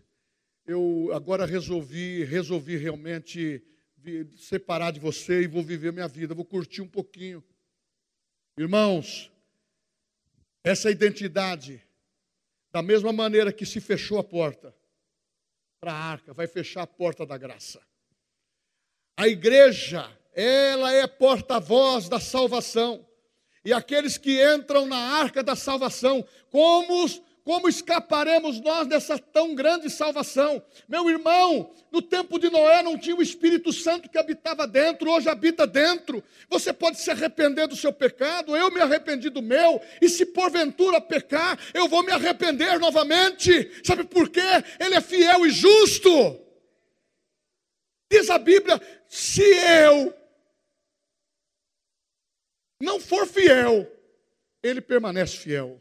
Eu 0.70 1.10
agora 1.14 1.46
resolvi, 1.46 2.24
resolvi 2.24 2.76
realmente 2.76 3.64
separar 4.36 4.90
de 4.90 5.00
você 5.00 5.40
e 5.40 5.46
vou 5.46 5.62
viver 5.62 5.94
minha 5.94 6.06
vida, 6.06 6.34
vou 6.34 6.44
curtir 6.44 6.82
um 6.82 6.86
pouquinho. 6.86 7.42
Irmãos, 8.54 9.32
essa 10.62 10.90
identidade, 10.90 11.82
da 12.70 12.82
mesma 12.82 13.14
maneira 13.14 13.50
que 13.50 13.64
se 13.64 13.80
fechou 13.80 14.18
a 14.18 14.22
porta 14.22 14.76
para 15.80 15.94
a 15.94 15.96
arca, 15.96 16.34
vai 16.34 16.46
fechar 16.46 16.82
a 16.82 16.86
porta 16.86 17.24
da 17.24 17.38
graça. 17.38 17.80
A 19.16 19.26
igreja, 19.26 20.14
ela 20.34 20.92
é 20.92 21.06
porta-voz 21.06 22.10
da 22.10 22.20
salvação. 22.20 23.08
E 23.64 23.72
aqueles 23.72 24.18
que 24.18 24.38
entram 24.54 24.86
na 24.86 24.98
arca 24.98 25.42
da 25.42 25.56
salvação, 25.56 26.28
como 26.50 27.06
os 27.06 27.22
como 27.48 27.66
escaparemos 27.66 28.60
nós 28.60 28.86
dessa 28.86 29.18
tão 29.18 29.54
grande 29.54 29.88
salvação? 29.88 30.62
Meu 30.86 31.08
irmão, 31.08 31.74
no 31.90 32.02
tempo 32.02 32.38
de 32.38 32.50
Noé 32.50 32.82
não 32.82 32.98
tinha 32.98 33.16
o 33.16 33.22
Espírito 33.22 33.72
Santo 33.72 34.06
que 34.06 34.18
habitava 34.18 34.66
dentro, 34.66 35.10
hoje 35.10 35.30
habita 35.30 35.66
dentro. 35.66 36.22
Você 36.50 36.74
pode 36.74 37.00
se 37.00 37.10
arrepender 37.10 37.66
do 37.66 37.74
seu 37.74 37.90
pecado, 37.90 38.54
eu 38.54 38.70
me 38.70 38.82
arrependi 38.82 39.30
do 39.30 39.40
meu, 39.40 39.80
e 39.98 40.10
se 40.10 40.26
porventura 40.26 41.00
pecar, 41.00 41.58
eu 41.72 41.88
vou 41.88 42.02
me 42.02 42.12
arrepender 42.12 42.78
novamente. 42.78 43.80
Sabe 43.82 44.04
por 44.04 44.28
quê? 44.28 44.42
Ele 44.78 44.96
é 44.96 45.00
fiel 45.00 45.46
e 45.46 45.50
justo. 45.50 46.10
Diz 48.12 48.28
a 48.28 48.36
Bíblia: 48.36 48.78
se 49.08 49.40
eu 49.40 50.14
não 52.78 53.00
for 53.00 53.26
fiel, 53.26 53.90
ele 54.62 54.82
permanece 54.82 55.38
fiel. 55.38 55.80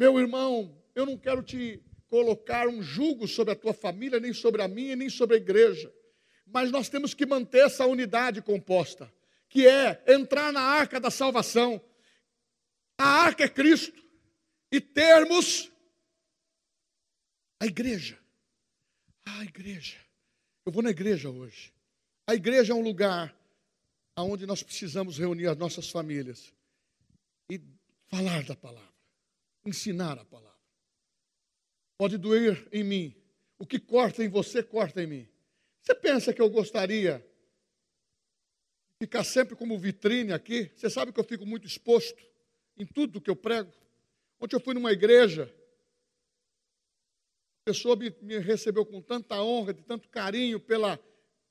Meu 0.00 0.18
irmão, 0.18 0.82
eu 0.94 1.04
não 1.04 1.18
quero 1.18 1.42
te 1.42 1.84
colocar 2.08 2.66
um 2.66 2.82
jugo 2.82 3.28
sobre 3.28 3.52
a 3.52 3.54
tua 3.54 3.74
família, 3.74 4.18
nem 4.18 4.32
sobre 4.32 4.62
a 4.62 4.66
minha, 4.66 4.96
nem 4.96 5.10
sobre 5.10 5.36
a 5.36 5.38
igreja. 5.38 5.92
Mas 6.46 6.70
nós 6.70 6.88
temos 6.88 7.12
que 7.12 7.26
manter 7.26 7.66
essa 7.66 7.84
unidade 7.84 8.40
composta, 8.40 9.12
que 9.46 9.66
é 9.66 10.02
entrar 10.08 10.54
na 10.54 10.62
arca 10.62 10.98
da 10.98 11.10
salvação. 11.10 11.84
A 12.96 13.04
arca 13.04 13.44
é 13.44 13.48
Cristo. 13.50 14.02
E 14.72 14.80
termos 14.80 15.70
a 17.60 17.66
igreja. 17.66 18.18
A 19.26 19.44
igreja. 19.44 19.98
Eu 20.64 20.72
vou 20.72 20.82
na 20.82 20.88
igreja 20.88 21.28
hoje. 21.28 21.74
A 22.26 22.34
igreja 22.34 22.72
é 22.72 22.74
um 22.74 22.82
lugar 22.82 23.36
onde 24.16 24.46
nós 24.46 24.62
precisamos 24.62 25.18
reunir 25.18 25.48
as 25.48 25.58
nossas 25.58 25.90
famílias 25.90 26.54
e 27.50 27.60
falar 28.08 28.44
da 28.44 28.56
palavra 28.56 28.89
ensinar 29.64 30.18
a 30.18 30.24
palavra. 30.24 30.50
Pode 31.96 32.16
doer 32.16 32.66
em 32.72 32.82
mim. 32.82 33.14
O 33.58 33.66
que 33.66 33.78
corta 33.78 34.24
em 34.24 34.28
você, 34.28 34.62
corta 34.62 35.02
em 35.02 35.06
mim. 35.06 35.28
Você 35.82 35.94
pensa 35.94 36.32
que 36.32 36.40
eu 36.40 36.48
gostaria 36.48 37.18
de 38.88 39.06
ficar 39.06 39.24
sempre 39.24 39.54
como 39.54 39.78
vitrine 39.78 40.32
aqui? 40.32 40.70
Você 40.74 40.88
sabe 40.88 41.12
que 41.12 41.20
eu 41.20 41.24
fico 41.24 41.44
muito 41.44 41.66
exposto 41.66 42.22
em 42.76 42.86
tudo 42.86 43.20
que 43.20 43.28
eu 43.28 43.36
prego. 43.36 43.70
Ontem 44.40 44.56
eu 44.56 44.60
fui 44.60 44.72
numa 44.72 44.92
igreja, 44.92 45.54
a 47.60 47.64
pessoa 47.66 47.94
me, 47.96 48.14
me 48.22 48.38
recebeu 48.38 48.86
com 48.86 49.02
tanta 49.02 49.42
honra, 49.42 49.74
de 49.74 49.82
tanto 49.82 50.08
carinho 50.08 50.58
pela, 50.58 50.98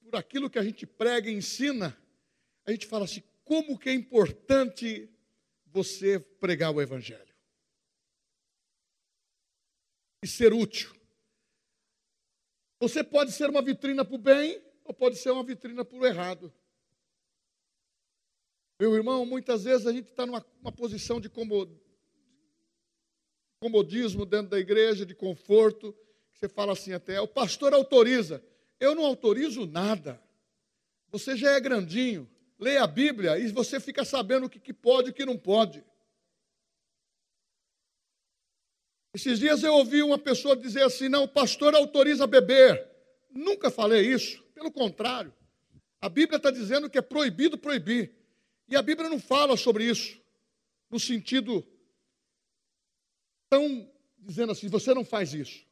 por 0.02 0.16
aquilo 0.16 0.50
que 0.50 0.58
a 0.58 0.64
gente 0.64 0.88
prega 0.88 1.30
e 1.30 1.34
ensina. 1.34 1.96
A 2.66 2.72
gente 2.72 2.88
fala 2.88 3.06
assim: 3.06 3.22
como 3.44 3.78
que 3.78 3.90
é 3.90 3.94
importante 3.94 5.08
você 5.68 6.20
pregar 6.20 6.72
o 6.72 6.82
Evangelho 6.82 7.29
e 10.24 10.28
ser 10.28 10.54
útil. 10.54 10.94
Você 12.80 13.04
pode 13.04 13.32
ser 13.32 13.50
uma 13.50 13.62
vitrina 13.62 14.06
para 14.06 14.16
o 14.16 14.18
bem 14.18 14.62
ou 14.84 14.94
pode 14.94 15.18
ser 15.18 15.32
uma 15.32 15.44
vitrina 15.44 15.84
para 15.84 15.98
o 15.98 16.06
errado. 16.06 16.54
Meu 18.80 18.96
irmão, 18.96 19.26
muitas 19.26 19.66
vezes 19.66 19.86
a 19.86 19.92
gente 19.92 20.10
está 20.10 20.26
numa 20.26 20.42
posição 20.72 21.20
de 21.20 21.30
comodismo 23.60 24.26
dentro 24.26 24.52
da 24.52 24.60
igreja, 24.60 25.06
de 25.06 25.14
conforto, 25.14 25.94
você 26.34 26.48
fala 26.48 26.72
assim 26.72 26.94
até, 26.94 27.20
o 27.20 27.28
pastor 27.28 27.74
autoriza. 27.74 28.42
Eu 28.80 28.96
não 28.96 29.06
autorizo 29.06 29.66
nada. 29.68 30.24
Você 31.12 31.36
já 31.36 31.52
é 31.52 31.60
grandinho, 31.60 32.30
leia 32.58 32.84
a 32.84 32.88
Bíblia 32.88 33.38
e 33.38 33.52
você 33.52 33.78
fica 33.80 34.06
sabendo 34.06 34.46
o 34.46 34.50
que, 34.50 34.60
que 34.60 34.74
pode 34.74 35.10
e 35.10 35.12
o 35.12 35.14
que 35.14 35.26
não 35.26 35.38
pode. 35.38 35.84
Esses 39.14 39.40
dias 39.40 39.64
eu 39.64 39.74
ouvi 39.74 40.04
uma 40.04 40.20
pessoa 40.20 40.56
dizer 40.56 40.84
assim: 40.84 41.10
não, 41.10 41.24
o 41.24 41.28
pastor 41.28 41.74
autoriza 41.76 42.28
beber. 42.28 42.88
Nunca 43.32 43.72
falei 43.72 44.02
isso, 44.02 44.44
pelo 44.54 44.72
contrário. 44.72 45.34
A 46.02 46.08
Bíblia 46.08 46.38
está 46.38 46.52
dizendo 46.52 46.90
que 46.90 46.98
é 46.98 47.02
proibido 47.02 47.58
proibir. 47.58 48.14
E 48.68 48.76
a 48.76 48.82
Bíblia 48.82 49.10
não 49.10 49.20
fala 49.20 49.58
sobre 49.58 49.84
isso, 49.84 50.20
no 50.90 51.00
sentido 51.00 51.66
tão 53.50 53.90
dizendo 54.20 54.52
assim: 54.52 54.68
você 54.68 54.94
não 54.94 55.04
faz 55.04 55.34
isso. 55.34 55.66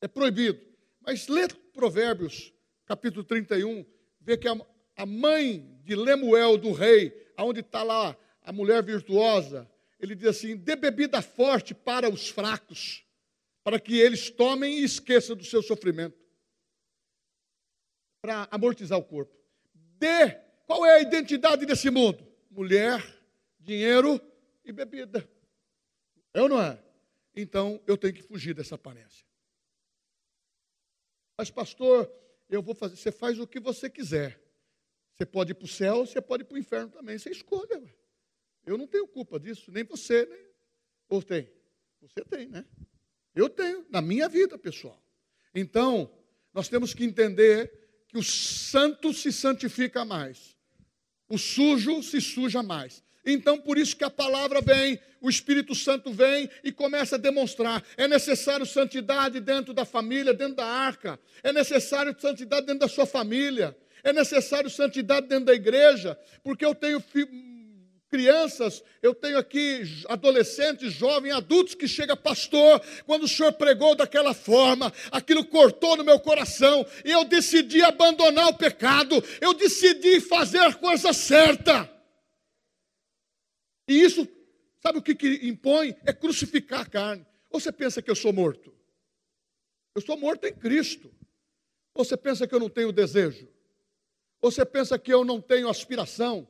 É 0.00 0.08
proibido. 0.08 0.60
Mas 1.00 1.28
lê 1.28 1.46
Provérbios, 1.72 2.52
capítulo 2.86 3.24
31, 3.24 3.84
vê 4.20 4.36
que 4.36 4.48
a, 4.48 4.56
a 4.96 5.06
mãe 5.06 5.78
de 5.84 5.94
Lemuel, 5.94 6.56
do 6.56 6.72
rei, 6.72 7.30
aonde 7.36 7.60
está 7.60 7.82
lá 7.82 8.16
a 8.42 8.52
mulher 8.52 8.82
virtuosa, 8.82 9.70
ele 10.04 10.14
diz 10.14 10.28
assim: 10.28 10.56
dê 10.56 10.76
bebida 10.76 11.22
forte 11.22 11.74
para 11.74 12.08
os 12.08 12.28
fracos, 12.28 13.04
para 13.62 13.80
que 13.80 13.98
eles 13.98 14.30
tomem 14.30 14.80
e 14.80 14.84
esqueçam 14.84 15.34
do 15.34 15.44
seu 15.44 15.62
sofrimento, 15.62 16.18
para 18.20 18.46
amortizar 18.50 18.98
o 18.98 19.04
corpo. 19.04 19.34
Dê, 19.74 20.30
qual 20.66 20.84
é 20.84 20.96
a 20.96 21.00
identidade 21.00 21.64
desse 21.64 21.90
mundo? 21.90 22.26
Mulher, 22.50 23.02
dinheiro 23.58 24.20
e 24.64 24.72
bebida. 24.72 25.28
É 26.32 26.42
ou 26.42 26.48
não 26.48 26.60
é? 26.60 26.78
Então 27.34 27.82
eu 27.86 27.96
tenho 27.96 28.14
que 28.14 28.22
fugir 28.22 28.54
dessa 28.54 28.74
aparência. 28.74 29.24
Mas, 31.36 31.50
pastor, 31.50 32.12
eu 32.48 32.62
vou 32.62 32.74
fazer. 32.74 32.96
Você 32.96 33.10
faz 33.10 33.38
o 33.40 33.46
que 33.46 33.58
você 33.58 33.88
quiser. 33.88 34.40
Você 35.14 35.24
pode 35.24 35.52
ir 35.52 35.54
para 35.54 35.64
o 35.64 35.68
céu, 35.68 36.06
você 36.06 36.20
pode 36.20 36.42
ir 36.42 36.46
para 36.46 36.56
o 36.56 36.58
inferno 36.58 36.90
também. 36.90 37.18
Você 37.18 37.30
escolha. 37.30 37.82
Eu 38.66 38.78
não 38.78 38.86
tenho 38.86 39.06
culpa 39.06 39.38
disso, 39.38 39.70
nem 39.70 39.84
você, 39.84 40.26
nem. 40.26 40.44
Ou 41.08 41.22
tem? 41.22 41.48
Você 42.00 42.24
tem, 42.24 42.48
né? 42.48 42.64
Eu 43.34 43.48
tenho, 43.48 43.84
na 43.90 44.00
minha 44.00 44.28
vida, 44.28 44.56
pessoal. 44.56 45.02
Então, 45.54 46.10
nós 46.52 46.68
temos 46.68 46.94
que 46.94 47.04
entender 47.04 48.04
que 48.08 48.18
o 48.18 48.22
santo 48.22 49.12
se 49.12 49.32
santifica 49.32 50.04
mais, 50.04 50.56
o 51.28 51.36
sujo 51.36 52.02
se 52.02 52.20
suja 52.20 52.62
mais. 52.62 53.02
Então, 53.26 53.58
por 53.58 53.78
isso 53.78 53.96
que 53.96 54.04
a 54.04 54.10
palavra 54.10 54.60
vem, 54.60 55.00
o 55.20 55.30
Espírito 55.30 55.74
Santo 55.74 56.12
vem 56.12 56.50
e 56.62 56.70
começa 56.70 57.16
a 57.16 57.18
demonstrar. 57.18 57.82
É 57.96 58.06
necessário 58.06 58.66
santidade 58.66 59.40
dentro 59.40 59.72
da 59.72 59.86
família, 59.86 60.34
dentro 60.34 60.56
da 60.56 60.66
arca. 60.66 61.18
É 61.42 61.50
necessário 61.50 62.14
santidade 62.20 62.66
dentro 62.66 62.80
da 62.80 62.88
sua 62.88 63.06
família. 63.06 63.74
É 64.02 64.12
necessário 64.12 64.68
santidade 64.68 65.26
dentro 65.26 65.46
da 65.46 65.54
igreja, 65.54 66.18
porque 66.42 66.64
eu 66.64 66.74
tenho 66.74 67.00
crianças, 68.14 68.80
eu 69.02 69.12
tenho 69.12 69.36
aqui 69.36 69.82
adolescentes, 70.08 70.92
jovens, 70.92 71.32
adultos 71.32 71.74
que 71.74 71.88
chega 71.88 72.16
pastor, 72.16 72.80
quando 73.04 73.24
o 73.24 73.28
senhor 73.28 73.52
pregou 73.54 73.96
daquela 73.96 74.32
forma, 74.32 74.92
aquilo 75.10 75.44
cortou 75.44 75.96
no 75.96 76.04
meu 76.04 76.20
coração, 76.20 76.86
e 77.04 77.10
eu 77.10 77.24
decidi 77.24 77.82
abandonar 77.82 78.46
o 78.46 78.56
pecado, 78.56 79.20
eu 79.40 79.52
decidi 79.52 80.20
fazer 80.20 80.60
a 80.60 80.72
coisa 80.72 81.12
certa. 81.12 81.90
E 83.88 84.00
isso, 84.00 84.28
sabe 84.80 84.98
o 84.98 85.02
que, 85.02 85.16
que 85.16 85.40
impõe? 85.42 85.96
É 86.06 86.12
crucificar 86.12 86.82
a 86.82 86.86
carne. 86.86 87.26
Ou 87.50 87.58
você 87.58 87.72
pensa 87.72 88.00
que 88.00 88.08
eu 88.08 88.14
sou 88.14 88.32
morto? 88.32 88.72
Eu 89.92 90.02
sou 90.02 90.16
morto 90.16 90.46
em 90.46 90.54
Cristo. 90.54 91.12
Ou 91.92 92.04
você 92.04 92.16
pensa 92.16 92.46
que 92.46 92.54
eu 92.54 92.60
não 92.60 92.68
tenho 92.68 92.92
desejo? 92.92 93.48
Ou 94.40 94.52
você 94.52 94.64
pensa 94.64 94.96
que 95.00 95.12
eu 95.12 95.24
não 95.24 95.40
tenho 95.40 95.68
aspiração? 95.68 96.46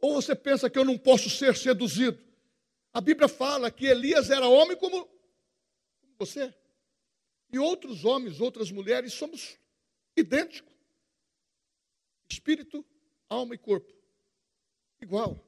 Ou 0.00 0.14
você 0.14 0.34
pensa 0.34 0.68
que 0.68 0.78
eu 0.78 0.84
não 0.84 0.98
posso 0.98 1.30
ser 1.30 1.56
seduzido? 1.56 2.22
A 2.92 3.00
Bíblia 3.00 3.28
fala 3.28 3.70
que 3.70 3.86
Elias 3.86 4.30
era 4.30 4.46
homem 4.46 4.76
como 4.76 5.08
você. 6.18 6.54
E 7.52 7.58
outros 7.58 8.04
homens, 8.04 8.40
outras 8.40 8.70
mulheres, 8.70 9.12
somos 9.12 9.58
idênticos. 10.16 10.74
Espírito, 12.28 12.84
alma 13.28 13.54
e 13.54 13.58
corpo. 13.58 13.92
Igual. 15.00 15.46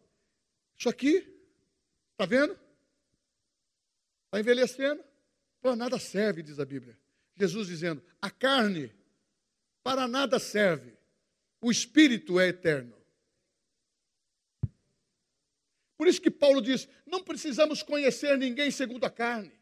Isso 0.76 0.88
aqui, 0.88 1.16
está 2.12 2.26
vendo? 2.26 2.52
Está 4.26 4.40
envelhecendo? 4.40 5.02
Para 5.60 5.74
nada 5.74 5.98
serve, 5.98 6.42
diz 6.42 6.58
a 6.60 6.64
Bíblia. 6.64 6.98
Jesus 7.34 7.68
dizendo: 7.68 8.02
a 8.20 8.30
carne 8.30 8.92
para 9.82 10.06
nada 10.06 10.38
serve, 10.38 10.96
o 11.60 11.70
espírito 11.70 12.38
é 12.38 12.48
eterno. 12.48 12.97
Por 15.98 16.06
isso 16.06 16.22
que 16.22 16.30
Paulo 16.30 16.62
diz: 16.62 16.88
não 17.04 17.22
precisamos 17.22 17.82
conhecer 17.82 18.38
ninguém 18.38 18.70
segundo 18.70 19.04
a 19.04 19.10
carne. 19.10 19.52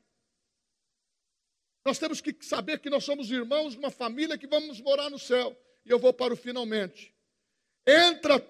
Nós 1.85 1.99
temos 1.99 2.21
que 2.21 2.37
saber 2.45 2.79
que 2.81 2.91
nós 2.91 3.05
somos 3.05 3.31
irmãos 3.31 3.73
de 3.73 3.79
uma 3.79 3.91
família 3.91 4.37
que 4.37 4.47
vamos 4.47 4.81
morar 4.81 5.09
no 5.09 5.19
céu. 5.19 5.57
E 5.85 5.91
eu 5.91 5.99
vou 5.99 6.13
para 6.13 6.35
o 6.35 6.37
finalmente. 6.37 7.15
Entra 7.87 8.45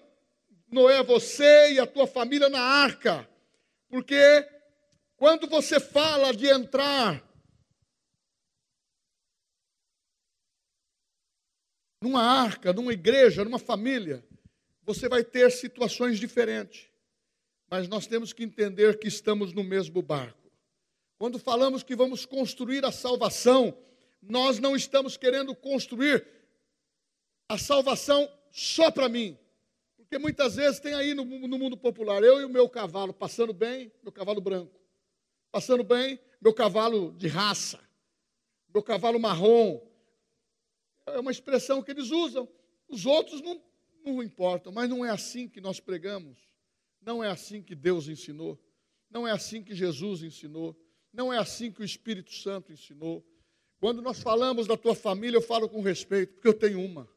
Noé, 0.69 1.03
você 1.03 1.75
e 1.75 1.79
a 1.79 1.87
tua 1.87 2.07
família 2.07 2.49
na 2.49 2.61
arca. 2.61 3.29
Porque 3.89 4.17
quando 5.17 5.47
você 5.47 5.79
fala 5.79 6.35
de 6.35 6.47
entrar 6.47 7.23
numa 12.03 12.23
arca, 12.23 12.73
numa 12.73 12.93
igreja, 12.93 13.45
numa 13.45 13.59
família, 13.59 14.27
você 14.83 15.09
vai 15.09 15.23
ter 15.23 15.53
situações 15.53 16.19
diferentes. 16.19 16.89
Mas 17.71 17.89
nós 17.89 18.07
temos 18.07 18.33
que 18.33 18.45
entender 18.45 18.99
que 18.99 19.09
estamos 19.09 19.53
no 19.53 19.65
mesmo 19.65 20.01
barco. 20.01 20.51
Quando 21.19 21.39
falamos 21.39 21.83
que 21.83 21.97
vamos 21.97 22.25
construir 22.27 22.85
a 22.85 22.93
salvação, 22.93 23.77
nós 24.23 24.59
não 24.59 24.77
estamos 24.77 25.17
querendo 25.17 25.55
construir 25.55 26.27
a 27.49 27.59
salvação 27.59 28.31
só 28.51 28.91
para 28.91 29.09
mim. 29.09 29.39
Porque 29.97 30.19
muitas 30.19 30.57
vezes 30.57 30.79
tem 30.79 30.95
aí 30.95 31.15
no, 31.15 31.25
no, 31.25 31.59
mundo 31.59 31.77
popular, 31.77 32.23
eu 32.23 32.41
e 32.41 32.45
o 32.45 32.49
meu 32.49 32.69
cavalo 32.69 33.13
passando 33.13 33.53
bem, 33.53 33.91
meu 34.03 34.13
cavalo 34.13 34.41
branco, 34.41 34.81
passando 35.51 35.83
bem, 35.83 36.21
meu 36.41 36.55
cavalo 36.55 37.13
de 37.13 37.27
raça, 37.27 37.81
meu 38.73 38.83
cavalo 38.83 39.19
marrom. 39.19 39.81
É 41.07 41.19
uma 41.19 41.31
expressão 41.31 41.83
que 41.83 41.91
eles 41.91 42.11
usam. 42.11 42.49
Os 42.89 43.05
outros 43.07 43.41
não, 43.41 43.61
não 44.05 44.23
importam, 44.23 44.73
mas 44.73 44.89
não 44.89 45.05
é 45.05 45.11
assim 45.11 45.49
que 45.49 45.61
nós 45.61 45.81
pregamos. 45.81 46.39
Não 47.07 47.23
é 47.23 47.31
assim 47.31 47.63
que 47.63 47.77
Deus 47.77 48.09
ensinou. 48.09 48.61
Não 49.09 49.29
é 49.29 49.31
assim 49.31 49.63
que 49.63 49.77
Jesus 49.77 50.25
ensinou. 50.25 50.77
Não 51.13 51.33
é 51.33 51.39
assim 51.39 51.71
que 51.71 51.81
o 51.81 51.85
Espírito 51.85 52.35
Santo 52.35 52.73
ensinou. 52.73 53.25
Quando 53.79 54.03
nós 54.03 54.21
falamos 54.21 54.67
da 54.67 54.77
tua 54.77 54.95
família, 54.97 55.37
eu 55.37 55.43
falo 55.43 55.69
com 55.69 55.81
respeito, 55.81 56.35
porque 56.35 56.49
eu 56.49 56.53
tenho 56.53 56.85
uma. 56.85 57.09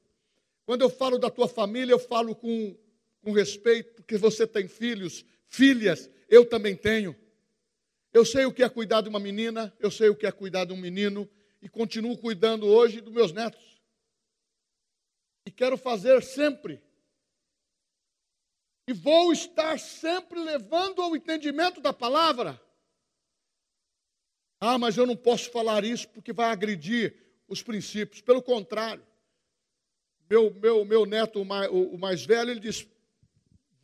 Quando 0.63 0.83
eu 0.83 0.89
falo 0.91 1.17
da 1.17 1.31
tua 1.31 1.47
família, 1.47 1.91
eu 1.91 1.97
falo 1.97 2.35
com, 2.35 2.77
com 3.21 3.31
respeito, 3.31 3.95
porque 3.95 4.15
você 4.15 4.45
tem 4.45 4.67
filhos, 4.67 5.25
filhas, 5.47 6.07
eu 6.29 6.45
também 6.45 6.75
tenho. 6.75 7.15
Eu 8.13 8.23
sei 8.23 8.45
o 8.45 8.53
que 8.53 8.61
é 8.61 8.69
cuidar 8.69 9.01
de 9.01 9.09
uma 9.09 9.19
menina, 9.19 9.73
eu 9.79 9.89
sei 9.89 10.09
o 10.09 10.15
que 10.15 10.27
é 10.27 10.31
cuidar 10.31 10.65
de 10.65 10.73
um 10.73 10.77
menino, 10.77 11.27
e 11.61 11.67
continuo 11.67 12.15
cuidando 12.15 12.67
hoje 12.67 13.01
dos 13.01 13.11
meus 13.11 13.31
netos. 13.31 13.81
E 15.47 15.51
quero 15.51 15.77
fazer 15.77 16.21
sempre. 16.21 16.79
E 18.89 18.93
vou 18.93 19.31
estar 19.31 19.77
sempre 19.77 20.39
levando 20.39 20.99
ao 20.99 21.15
entendimento 21.15 21.79
da 21.79 21.93
palavra. 21.93 22.59
Ah, 24.59 24.79
mas 24.79 24.97
eu 24.97 25.05
não 25.05 25.15
posso 25.15 25.51
falar 25.51 25.83
isso 25.83 26.09
porque 26.09 26.33
vai 26.33 26.49
agredir 26.49 27.15
os 27.47 27.61
princípios. 27.61 28.19
Pelo 28.19 28.41
contrário, 28.41 29.05
meu, 30.27 30.51
meu, 30.55 30.83
meu 30.83 31.05
neto, 31.05 31.39
o 31.39 31.45
mais, 31.45 31.69
o 31.69 31.99
mais 31.99 32.25
velho, 32.25 32.49
ele 32.49 32.59
diz: 32.59 32.87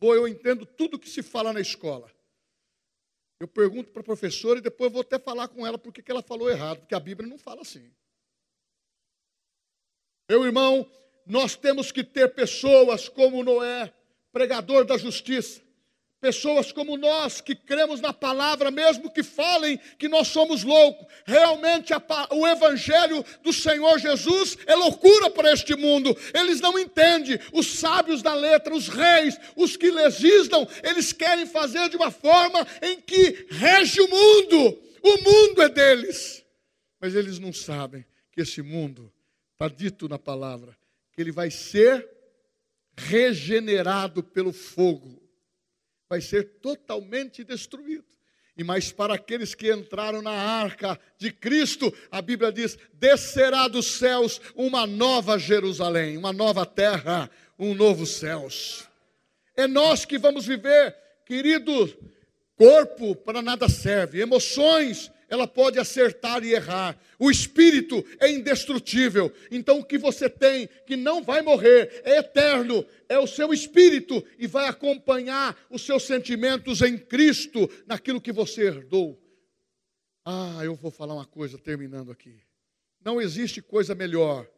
eu 0.00 0.26
entendo 0.26 0.66
tudo 0.66 0.98
que 0.98 1.08
se 1.08 1.22
fala 1.22 1.52
na 1.52 1.60
escola. 1.60 2.10
Eu 3.38 3.46
pergunto 3.46 3.92
para 3.92 4.00
a 4.00 4.04
professora 4.04 4.58
e 4.58 4.62
depois 4.62 4.90
vou 4.90 5.02
até 5.02 5.20
falar 5.20 5.46
com 5.46 5.64
ela 5.64 5.78
porque 5.78 6.02
que 6.02 6.10
ela 6.10 6.20
falou 6.20 6.50
errado, 6.50 6.80
porque 6.80 6.96
a 6.96 7.00
Bíblia 7.00 7.30
não 7.30 7.38
fala 7.38 7.60
assim. 7.60 7.94
Meu 10.28 10.44
irmão, 10.44 10.84
nós 11.24 11.54
temos 11.54 11.92
que 11.92 12.02
ter 12.02 12.34
pessoas 12.34 13.08
como 13.08 13.44
Noé, 13.44 13.94
pregador 14.36 14.84
da 14.84 14.98
justiça, 14.98 15.62
Pessoas 16.20 16.72
como 16.72 16.96
nós 16.96 17.40
que 17.40 17.54
cremos 17.54 18.00
na 18.00 18.12
palavra, 18.12 18.70
mesmo 18.70 19.10
que 19.10 19.22
falem 19.22 19.78
que 19.98 20.08
nós 20.08 20.28
somos 20.28 20.62
loucos, 20.62 21.06
realmente 21.24 21.92
a, 21.92 22.02
o 22.32 22.46
evangelho 22.46 23.24
do 23.42 23.52
Senhor 23.52 23.98
Jesus 23.98 24.56
é 24.66 24.74
loucura 24.74 25.30
para 25.30 25.52
este 25.52 25.76
mundo. 25.76 26.16
Eles 26.34 26.60
não 26.60 26.78
entendem. 26.78 27.38
Os 27.52 27.66
sábios 27.78 28.22
da 28.22 28.34
letra, 28.34 28.74
os 28.74 28.88
reis, 28.88 29.38
os 29.54 29.76
que 29.76 29.90
legislam, 29.90 30.66
eles 30.82 31.12
querem 31.12 31.46
fazer 31.46 31.88
de 31.90 31.96
uma 31.96 32.10
forma 32.10 32.66
em 32.82 33.00
que 33.00 33.46
rege 33.50 34.00
o 34.00 34.08
mundo. 34.08 34.82
O 35.02 35.22
mundo 35.22 35.62
é 35.62 35.68
deles. 35.68 36.42
Mas 36.98 37.14
eles 37.14 37.38
não 37.38 37.52
sabem 37.52 38.04
que 38.32 38.40
esse 38.40 38.62
mundo, 38.62 39.12
está 39.52 39.68
dito 39.68 40.08
na 40.08 40.18
palavra, 40.18 40.76
que 41.12 41.20
ele 41.20 41.30
vai 41.30 41.50
ser 41.50 42.15
regenerado 42.96 44.22
pelo 44.22 44.52
fogo 44.52 45.22
vai 46.08 46.20
ser 46.20 46.44
totalmente 46.60 47.44
destruído. 47.44 48.04
E 48.56 48.64
mas 48.64 48.90
para 48.90 49.14
aqueles 49.14 49.54
que 49.54 49.70
entraram 49.70 50.22
na 50.22 50.30
arca 50.30 50.98
de 51.18 51.30
Cristo, 51.30 51.92
a 52.10 52.22
Bíblia 52.22 52.50
diz: 52.50 52.78
descerá 52.94 53.68
dos 53.68 53.98
céus 53.98 54.40
uma 54.54 54.86
nova 54.86 55.38
Jerusalém, 55.38 56.16
uma 56.16 56.32
nova 56.32 56.64
terra, 56.64 57.30
um 57.58 57.74
novo 57.74 58.06
céus. 58.06 58.88
É 59.54 59.66
nós 59.66 60.04
que 60.04 60.16
vamos 60.16 60.46
viver, 60.46 60.96
querido, 61.26 61.94
corpo 62.56 63.14
para 63.14 63.42
nada 63.42 63.68
serve, 63.68 64.20
emoções 64.20 65.10
ela 65.28 65.46
pode 65.46 65.78
acertar 65.78 66.44
e 66.44 66.52
errar. 66.52 66.98
O 67.18 67.30
espírito 67.30 68.04
é 68.20 68.30
indestrutível. 68.30 69.32
Então 69.50 69.80
o 69.80 69.84
que 69.84 69.98
você 69.98 70.28
tem 70.28 70.68
que 70.86 70.96
não 70.96 71.22
vai 71.22 71.42
morrer, 71.42 72.02
é 72.04 72.18
eterno, 72.18 72.84
é 73.08 73.18
o 73.18 73.26
seu 73.26 73.52
espírito 73.52 74.24
e 74.38 74.46
vai 74.46 74.68
acompanhar 74.68 75.56
os 75.70 75.82
seus 75.82 76.04
sentimentos 76.04 76.80
em 76.82 76.96
Cristo, 76.96 77.68
naquilo 77.86 78.20
que 78.20 78.32
você 78.32 78.66
herdou. 78.68 79.20
Ah, 80.24 80.60
eu 80.64 80.74
vou 80.74 80.90
falar 80.90 81.14
uma 81.14 81.26
coisa 81.26 81.58
terminando 81.58 82.10
aqui. 82.10 82.40
Não 83.04 83.20
existe 83.20 83.62
coisa 83.62 83.94
melhor 83.94 84.48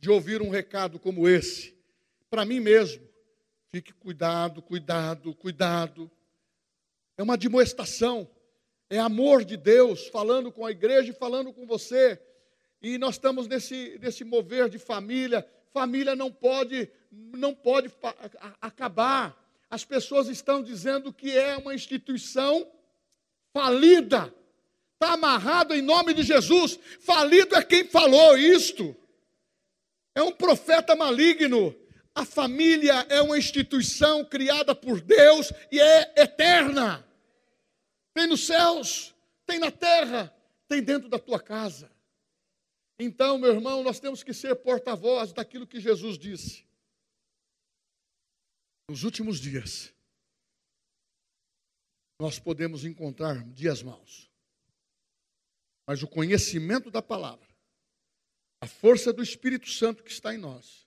de 0.00 0.10
ouvir 0.10 0.42
um 0.42 0.50
recado 0.50 0.98
como 0.98 1.28
esse, 1.28 1.74
para 2.30 2.44
mim 2.44 2.60
mesmo. 2.60 3.02
Fique 3.70 3.92
cuidado, 3.92 4.62
cuidado, 4.62 5.34
cuidado. 5.34 6.10
É 7.16 7.22
uma 7.22 7.36
demoestação 7.36 8.28
é 8.90 8.98
amor 8.98 9.44
de 9.44 9.56
Deus 9.56 10.08
falando 10.08 10.52
com 10.52 10.64
a 10.66 10.70
igreja 10.70 11.10
e 11.10 11.14
falando 11.14 11.52
com 11.52 11.66
você. 11.66 12.20
E 12.82 12.98
nós 12.98 13.14
estamos 13.14 13.46
nesse, 13.46 13.98
nesse 14.00 14.24
mover 14.24 14.68
de 14.68 14.78
família. 14.78 15.46
Família 15.72 16.14
não 16.14 16.30
pode, 16.30 16.88
não 17.10 17.54
pode 17.54 17.90
acabar. 18.60 19.36
As 19.70 19.84
pessoas 19.84 20.28
estão 20.28 20.62
dizendo 20.62 21.12
que 21.12 21.36
é 21.36 21.56
uma 21.56 21.74
instituição 21.74 22.70
falida. 23.52 24.32
Está 24.92 25.14
amarrado 25.14 25.74
em 25.74 25.82
nome 25.82 26.12
de 26.12 26.22
Jesus. 26.22 26.78
Falido 27.00 27.56
é 27.56 27.62
quem 27.62 27.84
falou 27.84 28.36
isto. 28.36 28.94
É 30.14 30.22
um 30.22 30.30
profeta 30.30 30.94
maligno. 30.94 31.74
A 32.14 32.24
família 32.24 33.04
é 33.08 33.20
uma 33.20 33.36
instituição 33.36 34.24
criada 34.24 34.74
por 34.74 35.00
Deus 35.00 35.52
e 35.72 35.80
é 35.80 36.12
eterna 36.16 37.04
tem 38.14 38.28
nos 38.28 38.46
céus, 38.46 39.14
tem 39.44 39.58
na 39.58 39.70
terra, 39.70 40.34
tem 40.68 40.82
dentro 40.82 41.08
da 41.08 41.18
tua 41.18 41.40
casa. 41.40 41.90
Então, 42.98 43.36
meu 43.36 43.52
irmão, 43.52 43.82
nós 43.82 43.98
temos 43.98 44.22
que 44.22 44.32
ser 44.32 44.54
porta-voz 44.54 45.32
daquilo 45.32 45.66
que 45.66 45.80
Jesus 45.80 46.16
disse. 46.16 46.64
Nos 48.88 49.02
últimos 49.02 49.40
dias, 49.40 49.92
nós 52.20 52.38
podemos 52.38 52.84
encontrar 52.84 53.42
dias 53.52 53.82
maus. 53.82 54.30
Mas 55.86 56.02
o 56.02 56.08
conhecimento 56.08 56.90
da 56.90 57.02
palavra, 57.02 57.48
a 58.60 58.66
força 58.66 59.12
do 59.12 59.22
Espírito 59.22 59.68
Santo 59.68 60.04
que 60.04 60.10
está 60.10 60.32
em 60.32 60.38
nós, 60.38 60.86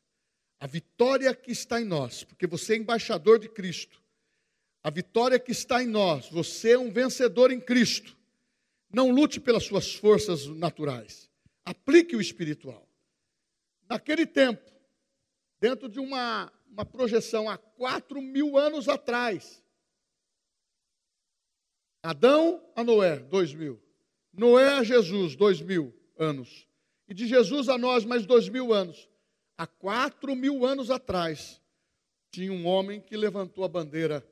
a 0.60 0.66
vitória 0.66 1.36
que 1.36 1.52
está 1.52 1.80
em 1.82 1.86
nós, 1.86 2.24
porque 2.24 2.48
você 2.48 2.74
é 2.74 2.78
embaixador 2.78 3.38
de 3.38 3.50
Cristo, 3.50 4.02
a 4.88 4.90
vitória 4.90 5.38
que 5.38 5.52
está 5.52 5.84
em 5.84 5.88
nós, 5.88 6.30
você 6.30 6.72
é 6.72 6.80
um 6.80 6.90
vencedor 6.90 7.52
em 7.52 7.60
Cristo. 7.60 8.16
Não 8.90 9.12
lute 9.12 9.38
pelas 9.38 9.66
suas 9.66 9.94
forças 9.94 10.48
naturais. 10.48 11.30
Aplique 11.66 12.16
o 12.16 12.22
espiritual. 12.22 12.88
Naquele 13.90 14.26
tempo, 14.26 14.64
dentro 15.60 15.90
de 15.90 16.00
uma, 16.00 16.50
uma 16.72 16.86
projeção 16.86 17.50
há 17.50 17.58
quatro 17.58 18.22
mil 18.22 18.58
anos 18.58 18.88
atrás, 18.88 19.62
Adão 22.02 22.64
a 22.74 22.82
Noé, 22.82 23.20
dois 23.20 23.54
mil. 23.54 23.84
Noé 24.32 24.70
a 24.70 24.84
Jesus, 24.84 25.36
dois 25.36 25.60
mil 25.60 25.94
anos. 26.18 26.66
E 27.10 27.14
de 27.14 27.28
Jesus 27.28 27.68
a 27.68 27.78
nós, 27.78 28.06
mais 28.06 28.26
dois 28.26 28.48
mil 28.48 28.72
anos. 28.72 29.10
Há 29.58 29.68
quatro 29.68 30.34
mil 30.34 30.66
anos 30.66 30.90
atrás, 30.90 31.62
tinha 32.32 32.54
um 32.54 32.66
homem 32.66 33.02
que 33.02 33.18
levantou 33.18 33.66
a 33.66 33.68
bandeira 33.68 34.26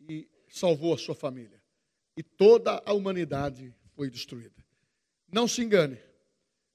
e 0.00 0.28
salvou 0.48 0.94
a 0.94 0.98
sua 0.98 1.14
família. 1.14 1.62
E 2.16 2.22
toda 2.22 2.82
a 2.84 2.92
humanidade 2.92 3.74
foi 3.94 4.08
destruída. 4.10 4.64
Não 5.30 5.46
se 5.46 5.62
engane. 5.62 5.98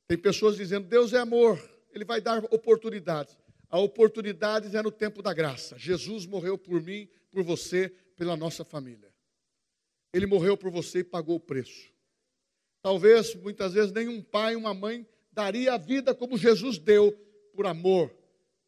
Tem 0.08 0.18
pessoas 0.18 0.56
dizendo: 0.58 0.88
Deus 0.88 1.14
é 1.14 1.20
amor, 1.20 1.60
Ele 1.92 2.06
vai 2.06 2.22
dar 2.22 2.44
oportunidades. 2.46 3.38
A 3.70 3.80
oportunidade 3.80 4.76
é 4.76 4.82
no 4.82 4.92
tempo 4.92 5.22
da 5.22 5.34
graça. 5.34 5.78
Jesus 5.80 6.26
morreu 6.26 6.58
por 6.58 6.82
mim, 6.82 7.08
por 7.32 7.44
você, 7.44 7.90
pela 8.18 8.36
nossa 8.36 8.66
família. 8.66 9.10
Ele 10.14 10.26
morreu 10.26 10.58
por 10.58 10.70
você 10.70 11.00
e 11.00 11.04
pagou 11.04 11.38
o 11.38 11.40
preço. 11.40 11.90
Talvez, 12.82 13.34
muitas 13.36 13.74
vezes, 13.74 13.92
nenhum 13.92 14.22
pai, 14.22 14.56
uma 14.56 14.74
mãe 14.74 15.08
daria 15.32 15.74
a 15.74 15.78
vida 15.78 16.14
como 16.14 16.38
Jesus 16.38 16.78
deu 16.78 17.14
por 17.54 17.66
amor, 17.66 18.14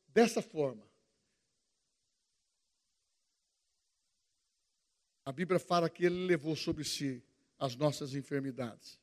dessa 0.08 0.41
forma. 0.41 0.83
A 5.26 5.32
Bíblia 5.32 5.60
fala 5.60 5.90
que 5.90 6.06
ele 6.06 6.26
levou 6.26 6.56
sobre 6.56 6.84
si 6.84 7.24
as 7.58 7.76
nossas 7.76 8.14
enfermidades. 8.14 9.00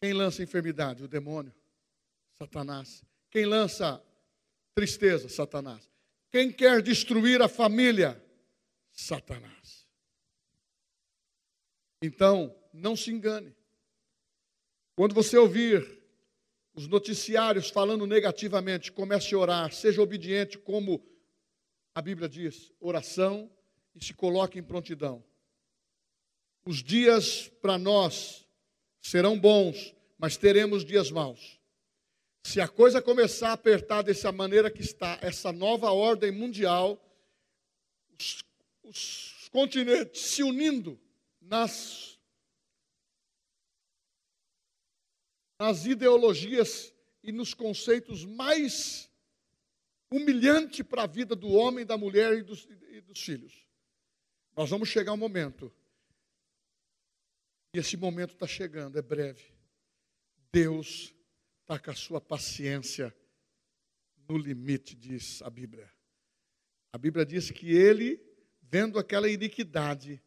Quem 0.00 0.12
lança 0.12 0.42
enfermidade? 0.42 1.04
O 1.04 1.08
demônio, 1.08 1.54
Satanás. 2.32 3.04
Quem 3.30 3.44
lança 3.44 4.02
tristeza? 4.74 5.28
Satanás. 5.28 5.90
Quem 6.30 6.52
quer 6.52 6.82
destruir 6.82 7.42
a 7.42 7.48
família? 7.48 8.22
Satanás. 8.90 9.86
Então, 12.02 12.54
não 12.72 12.96
se 12.96 13.10
engane. 13.10 13.54
Quando 14.94 15.14
você 15.14 15.36
ouvir 15.36 16.02
os 16.74 16.86
noticiários 16.86 17.70
falando 17.70 18.06
negativamente, 18.06 18.92
comece 18.92 19.34
a 19.34 19.38
orar, 19.38 19.72
seja 19.72 20.00
obediente, 20.00 20.58
como 20.58 21.04
a 21.94 22.00
Bíblia 22.00 22.28
diz: 22.28 22.72
oração 22.80 23.50
e 23.96 24.04
se 24.04 24.12
coloque 24.12 24.58
em 24.58 24.62
prontidão. 24.62 25.24
Os 26.64 26.82
dias 26.82 27.48
para 27.62 27.78
nós 27.78 28.46
serão 29.00 29.38
bons, 29.38 29.94
mas 30.18 30.36
teremos 30.36 30.84
dias 30.84 31.10
maus. 31.10 31.58
Se 32.44 32.60
a 32.60 32.68
coisa 32.68 33.00
começar 33.00 33.50
a 33.50 33.52
apertar 33.54 34.02
dessa 34.02 34.30
maneira 34.30 34.70
que 34.70 34.82
está, 34.82 35.18
essa 35.22 35.50
nova 35.50 35.90
ordem 35.90 36.30
mundial, 36.30 37.02
os, 38.12 38.44
os 38.84 39.48
continentes 39.50 40.20
se 40.20 40.42
unindo 40.42 41.00
nas, 41.40 42.18
nas 45.58 45.86
ideologias 45.86 46.92
e 47.22 47.32
nos 47.32 47.54
conceitos 47.54 48.24
mais 48.24 49.10
humilhantes 50.10 50.82
para 50.82 51.04
a 51.04 51.06
vida 51.06 51.34
do 51.34 51.48
homem, 51.48 51.86
da 51.86 51.96
mulher 51.96 52.34
e 52.34 52.42
dos, 52.42 52.68
e 52.90 53.00
dos 53.00 53.20
filhos. 53.20 53.65
Nós 54.56 54.70
vamos 54.70 54.88
chegar 54.88 55.12
um 55.12 55.18
momento, 55.18 55.70
e 57.74 57.78
esse 57.78 57.94
momento 57.94 58.32
está 58.32 58.46
chegando, 58.46 58.98
é 58.98 59.02
breve. 59.02 59.44
Deus 60.50 61.14
está 61.60 61.78
com 61.78 61.90
a 61.90 61.94
sua 61.94 62.22
paciência 62.22 63.14
no 64.26 64.38
limite, 64.38 64.96
diz 64.96 65.42
a 65.42 65.50
Bíblia. 65.50 65.92
A 66.90 66.96
Bíblia 66.96 67.26
diz 67.26 67.50
que 67.50 67.70
ele, 67.70 68.18
vendo 68.62 68.98
aquela 68.98 69.28
iniquidade, 69.28 70.22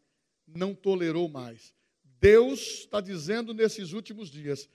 não 0.46 0.76
tolerou 0.76 1.28
mais. 1.28 1.74
Deus 2.04 2.82
está 2.82 3.02
dizendo 3.02 3.52
nesses 3.52 3.94
últimos 3.94 4.30
dias: 4.30 4.70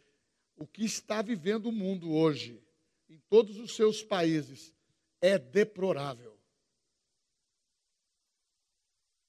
o 0.57 0.67
que 0.67 0.85
está 0.85 1.23
vivendo 1.23 1.67
o 1.67 1.73
mundo 1.73 2.13
hoje, 2.13 2.61
em 3.09 3.19
todos 3.29 3.59
os 3.59 3.77
seus 3.77 4.03
países, 4.03 4.75
é 5.21 5.39
deplorável. 5.39 6.34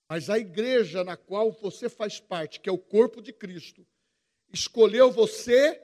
Mas 0.07 0.29
a 0.29 0.37
igreja 0.37 1.03
na 1.03 1.17
qual 1.17 1.51
você 1.51 1.89
faz 1.89 2.19
parte, 2.19 2.59
que 2.59 2.69
é 2.69 2.71
o 2.71 2.77
corpo 2.77 3.21
de 3.21 3.33
Cristo, 3.33 3.85
escolheu 4.53 5.11
você 5.11 5.81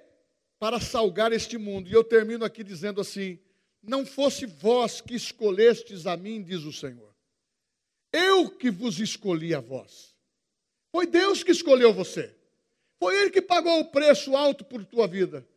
para 0.60 0.80
salgar 0.80 1.34
este 1.34 1.58
mundo. 1.58 1.90
E 1.90 1.94
eu 1.94 2.04
termino 2.04 2.46
aqui 2.46 2.64
dizendo 2.64 3.02
assim: 3.02 3.40
Não 3.82 4.06
fosse 4.06 4.46
vós 4.46 5.02
que 5.02 5.16
escolhestes 5.16 6.06
a 6.06 6.16
mim, 6.16 6.44
diz 6.44 6.64
o 6.64 6.72
Senhor. 6.72 7.12
Eu 8.14 8.50
que 8.50 8.70
vos 8.70 9.00
escolhi 9.00 9.56
a 9.56 9.60
vós. 9.60 10.16
Foi 10.92 11.08
Deus 11.08 11.44
que 11.44 11.52
escolheu 11.52 11.94
você. 11.94 12.36
Foi 13.00 13.18
Ele 13.20 13.32
que 13.32 13.42
pagou 13.42 13.80
o 13.80 13.86
preço 13.86 14.36
alto 14.36 14.64
por 14.64 14.86
tua 14.86 15.08
vida. 15.08 15.48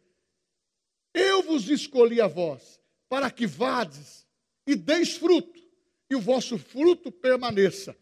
Eu 1.12 1.42
vos 1.42 1.68
escolhi 1.68 2.20
a 2.20 2.26
vós, 2.26 2.80
para 3.08 3.30
que 3.30 3.46
vades 3.46 4.26
e 4.66 4.74
deis 4.74 5.16
fruto, 5.16 5.60
e 6.08 6.14
o 6.14 6.20
vosso 6.20 6.56
fruto 6.56 7.12
permaneça 7.12 7.94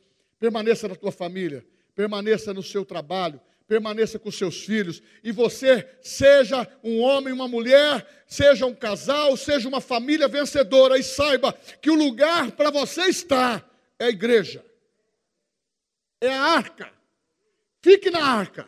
permaneça 0.43 0.88
na 0.88 0.97
tua 0.97 1.12
família, 1.12 1.64
permaneça 1.95 2.53
no 2.53 2.64
seu 2.64 2.84
trabalho, 2.84 3.40
permaneça 3.68 4.18
com 4.18 4.28
seus 4.28 4.64
filhos, 4.64 5.01
e 5.22 5.30
você 5.30 5.88
seja 6.03 6.66
um 6.82 6.99
homem, 6.99 7.32
uma 7.32 7.47
mulher, 7.47 8.24
seja 8.26 8.66
um 8.66 8.74
casal, 8.74 9.36
seja 9.36 9.68
uma 9.68 9.80
família 9.80 10.26
vencedora, 10.26 10.99
e 10.99 11.03
saiba 11.05 11.53
que 11.80 11.88
o 11.88 11.95
lugar 11.95 12.51
para 12.51 12.72
você 12.72 13.03
estar 13.03 13.64
é 14.01 14.07
a 14.07 14.09
igreja, 14.09 14.66
é 16.20 16.34
a 16.34 16.43
arca. 16.43 16.93
Fique 17.80 18.11
na 18.11 18.24
arca, 18.24 18.66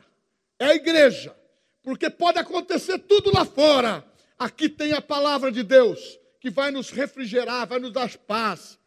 é 0.60 0.66
a 0.66 0.74
igreja, 0.76 1.34
porque 1.82 2.08
pode 2.08 2.38
acontecer 2.38 3.00
tudo 3.00 3.32
lá 3.34 3.44
fora. 3.44 4.04
Aqui 4.38 4.68
tem 4.68 4.92
a 4.92 5.02
palavra 5.02 5.50
de 5.50 5.64
Deus 5.64 6.20
que 6.38 6.50
vai 6.50 6.70
nos 6.70 6.90
refrigerar, 6.90 7.66
vai 7.66 7.80
nos 7.80 7.92
dar 7.92 8.16
paz. 8.18 8.78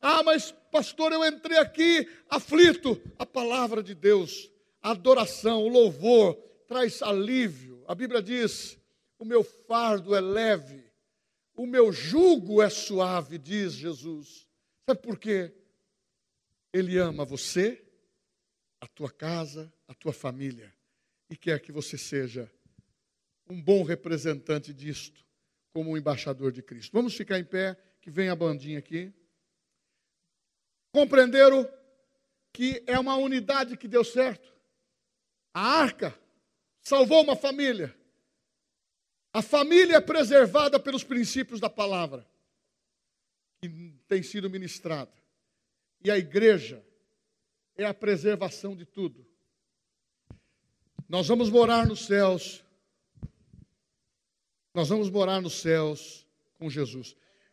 Ah, 0.00 0.22
mas 0.22 0.54
pastor, 0.70 1.12
eu 1.12 1.24
entrei 1.24 1.58
aqui 1.58 2.08
aflito. 2.28 3.00
A 3.18 3.26
palavra 3.26 3.82
de 3.82 3.94
Deus, 3.94 4.50
a 4.82 4.90
adoração, 4.90 5.62
o 5.62 5.68
louvor 5.68 6.34
traz 6.66 7.02
alívio. 7.02 7.84
A 7.86 7.94
Bíblia 7.94 8.22
diz: 8.22 8.78
o 9.18 9.24
meu 9.24 9.42
fardo 9.42 10.14
é 10.14 10.20
leve, 10.20 10.84
o 11.54 11.66
meu 11.66 11.92
jugo 11.92 12.62
é 12.62 12.70
suave, 12.70 13.38
diz 13.38 13.72
Jesus. 13.72 14.46
Sabe 14.88 15.00
por 15.00 15.18
quê? 15.18 15.52
Ele 16.72 16.98
ama 16.98 17.24
você, 17.24 17.84
a 18.80 18.86
tua 18.86 19.10
casa, 19.10 19.72
a 19.86 19.94
tua 19.94 20.12
família 20.12 20.72
e 21.30 21.36
quer 21.36 21.60
que 21.60 21.70
você 21.70 21.96
seja 21.96 22.50
um 23.48 23.62
bom 23.62 23.84
representante 23.84 24.74
disto, 24.74 25.24
como 25.72 25.90
um 25.92 25.96
embaixador 25.96 26.50
de 26.50 26.62
Cristo. 26.62 26.92
Vamos 26.92 27.14
ficar 27.14 27.38
em 27.38 27.44
pé, 27.44 27.76
que 28.00 28.10
vem 28.10 28.28
a 28.28 28.34
bandinha 28.34 28.80
aqui. 28.80 29.12
Compreenderam 30.92 31.68
que 32.52 32.82
é 32.86 32.98
uma 32.98 33.16
unidade 33.16 33.76
que 33.76 33.86
deu 33.86 34.04
certo? 34.04 34.52
A 35.54 35.60
arca 35.60 36.18
salvou 36.80 37.22
uma 37.22 37.36
família. 37.36 37.94
A 39.32 39.42
família 39.42 39.96
é 39.96 40.00
preservada 40.00 40.80
pelos 40.80 41.04
princípios 41.04 41.60
da 41.60 41.70
palavra 41.70 42.26
que 43.60 43.68
tem 44.08 44.22
sido 44.22 44.50
ministrada. 44.50 45.12
E 46.02 46.10
a 46.10 46.18
igreja 46.18 46.84
é 47.76 47.84
a 47.84 47.94
preservação 47.94 48.74
de 48.74 48.84
tudo. 48.84 49.26
Nós 51.08 51.28
vamos 51.28 51.50
morar 51.50 51.86
nos 51.86 52.06
céus. 52.06 52.64
Nós 54.74 54.88
vamos 54.88 55.10
morar 55.10 55.40
nos 55.40 55.60
céus 55.60 56.26
com 56.58 56.70
Jesus. 56.70 57.16